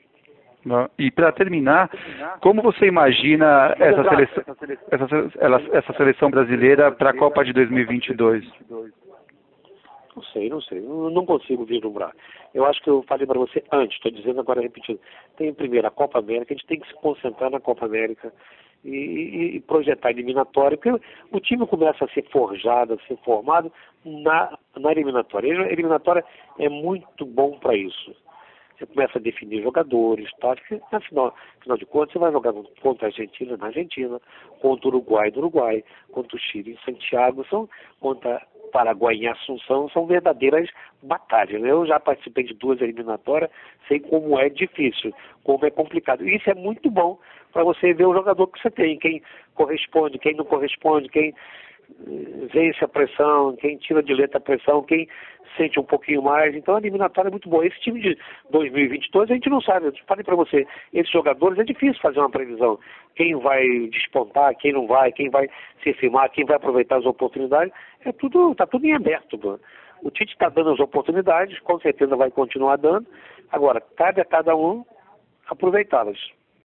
E 0.98 1.12
para 1.12 1.32
terminar, 1.32 1.89
como 2.39 2.62
você 2.62 2.86
imagina 2.86 3.76
essa 3.78 4.04
seleção, 4.04 4.43
essa, 4.91 5.78
essa 5.78 5.93
seleção 5.93 6.32
brasileira 6.32 6.91
para 6.91 7.10
a 7.10 7.17
Copa 7.17 7.43
de 7.43 7.52
2022? 7.52 8.46
Não 10.15 10.24
sei, 10.32 10.50
não 10.50 10.62
sei. 10.62 10.80
Não 10.80 11.26
consigo 11.26 11.65
vislumbrar. 11.65 12.13
Eu 12.54 12.65
acho 12.65 12.82
que 12.82 12.89
eu 12.89 13.04
falei 13.08 13.26
para 13.26 13.39
você 13.39 13.63
antes, 13.72 13.98
estou 13.98 14.12
dizendo 14.12 14.39
agora 14.39 14.62
repetindo. 14.62 15.00
Tem 15.36 15.54
primeiro 15.54 15.88
a 15.88 15.91
Copa 15.91 16.19
América, 16.19 16.54
a 16.54 16.56
gente 16.56 16.67
tem 16.67 16.80
que 16.80 16.88
se 16.88 16.93
concentrar 16.96 17.50
na 17.50 17.60
Copa 17.60 17.86
América 17.86 18.32
e, 18.84 19.56
e 19.56 19.60
projetar 19.62 20.10
a 20.10 20.12
eliminatória, 20.12 20.78
porque 20.78 21.06
o 21.32 21.39
time 21.39 21.65
começa 21.67 22.06
a 22.06 22.10
ser 22.10 22.24
forjado, 22.30 22.93
a 22.93 23.08
ser 23.08 23.17
formado 23.24 23.72
na, 24.04 24.58
na 24.78 24.91
eliminatória. 24.91 25.62
A 25.62 25.72
eliminatória 25.72 26.24
é 26.60 26.69
muito 26.69 27.26
bom 27.26 27.58
para 27.60 27.76
isso. 27.76 28.15
Você 28.78 28.88
começa 28.88 29.17
a 29.17 29.22
definir 29.22 29.62
jogadores, 29.62 30.30
tá? 30.39 30.56
afinal, 30.91 31.34
afinal 31.60 31.78
de 31.78 31.86
contas, 31.86 32.13
você 32.13 32.19
vai 32.19 32.32
jogar 32.32 32.54
contra 32.82 33.08
a 33.08 33.10
Argentina 33.10 33.56
na 33.56 33.67
Argentina, 33.67 34.19
contra 34.60 34.88
o 34.88 34.89
Uruguai 34.89 35.32
no 35.32 35.38
Uruguai, 35.38 35.84
contra 36.12 36.36
o 36.36 36.39
Chile 36.39 36.74
em 36.74 36.84
Santiago, 36.84 37.46
são, 37.50 37.69
contra 38.00 38.46
Paraguai 38.73 39.15
em 39.15 39.27
Assunção, 39.27 39.88
são 39.89 40.07
verdadeiras 40.07 40.67
batalhas. 41.03 41.63
Eu 41.63 41.86
já 41.86 41.99
participei 41.99 42.43
de 42.43 42.55
duas 42.55 42.81
eliminatórias, 42.81 43.51
sei 43.88 43.99
como 43.99 44.38
é 44.39 44.49
difícil, 44.49 45.13
como 45.43 45.65
é 45.65 45.69
complicado. 45.69 46.27
Isso 46.27 46.49
é 46.49 46.55
muito 46.55 46.89
bom 46.89 47.19
para 47.53 47.63
você 47.63 47.93
ver 47.93 48.07
o 48.07 48.13
jogador 48.13 48.47
que 48.47 48.59
você 48.59 48.71
tem, 48.71 48.97
quem 48.97 49.21
corresponde, 49.53 50.17
quem 50.17 50.36
não 50.36 50.43
corresponde, 50.43 51.07
quem 51.07 51.33
vence 52.52 52.84
a 52.84 52.88
pressão, 52.88 53.56
quem 53.56 53.78
tira 53.78 54.04
de 54.04 54.13
letra 54.13 54.38
a 54.38 54.41
pressão, 54.41 54.84
quem 54.84 55.08
sente 55.58 55.80
um 55.80 55.84
pouquinho 55.84 56.22
mais. 56.22 56.56
Então 56.56 56.76
a 56.76 56.80
eliminatória 56.80 57.30
é 57.30 57.32
muito 57.32 57.50
boa. 57.50 57.65
Esse 57.65 57.80
time 57.80 58.02
de 58.02 58.17
2022 58.52 59.30
a 59.30 59.34
gente 59.34 59.50
não 59.50 59.62
sabe. 59.62 59.88
Eu 59.88 59.93
falei 60.08 60.24
para 60.24 60.36
você, 60.36 60.65
esses 60.93 61.12
jogadores 61.12 61.60
é 61.60 61.63
difícil 61.63 62.02
fazer 62.02 62.19
uma 62.19 62.30
previsão. 62.30 62.80
Quem 63.15 63.36
vai 63.36 63.63
despontar, 63.91 64.56
quem 64.58 64.74
não 64.74 64.88
vai, 64.88 65.12
quem 65.12 65.30
vai 65.30 65.50
se 65.84 65.93
firmar, 65.93 66.32
quem 66.32 66.46
vai 66.46 66.58
aproveitar 66.58 66.98
as 66.98 67.06
oportunidades. 67.06 67.74
É 68.06 68.12
tudo, 68.12 68.52
está 68.52 68.65
tudo 68.65 68.86
em 68.86 68.93
aberto. 68.93 69.39
Mano. 69.43 69.60
O 70.02 70.12
Tite 70.12 70.34
está 70.34 70.50
dando 70.50 70.72
as 70.72 70.80
oportunidades, 70.80 71.58
com 71.60 71.80
certeza 71.80 72.15
vai 72.15 72.30
continuar 72.30 72.76
dando. 72.78 73.08
Agora, 73.52 73.80
cabe 73.96 74.19
a 74.19 74.26
cada 74.26 74.56
um 74.56 74.84
aproveitá-las. 75.48 76.19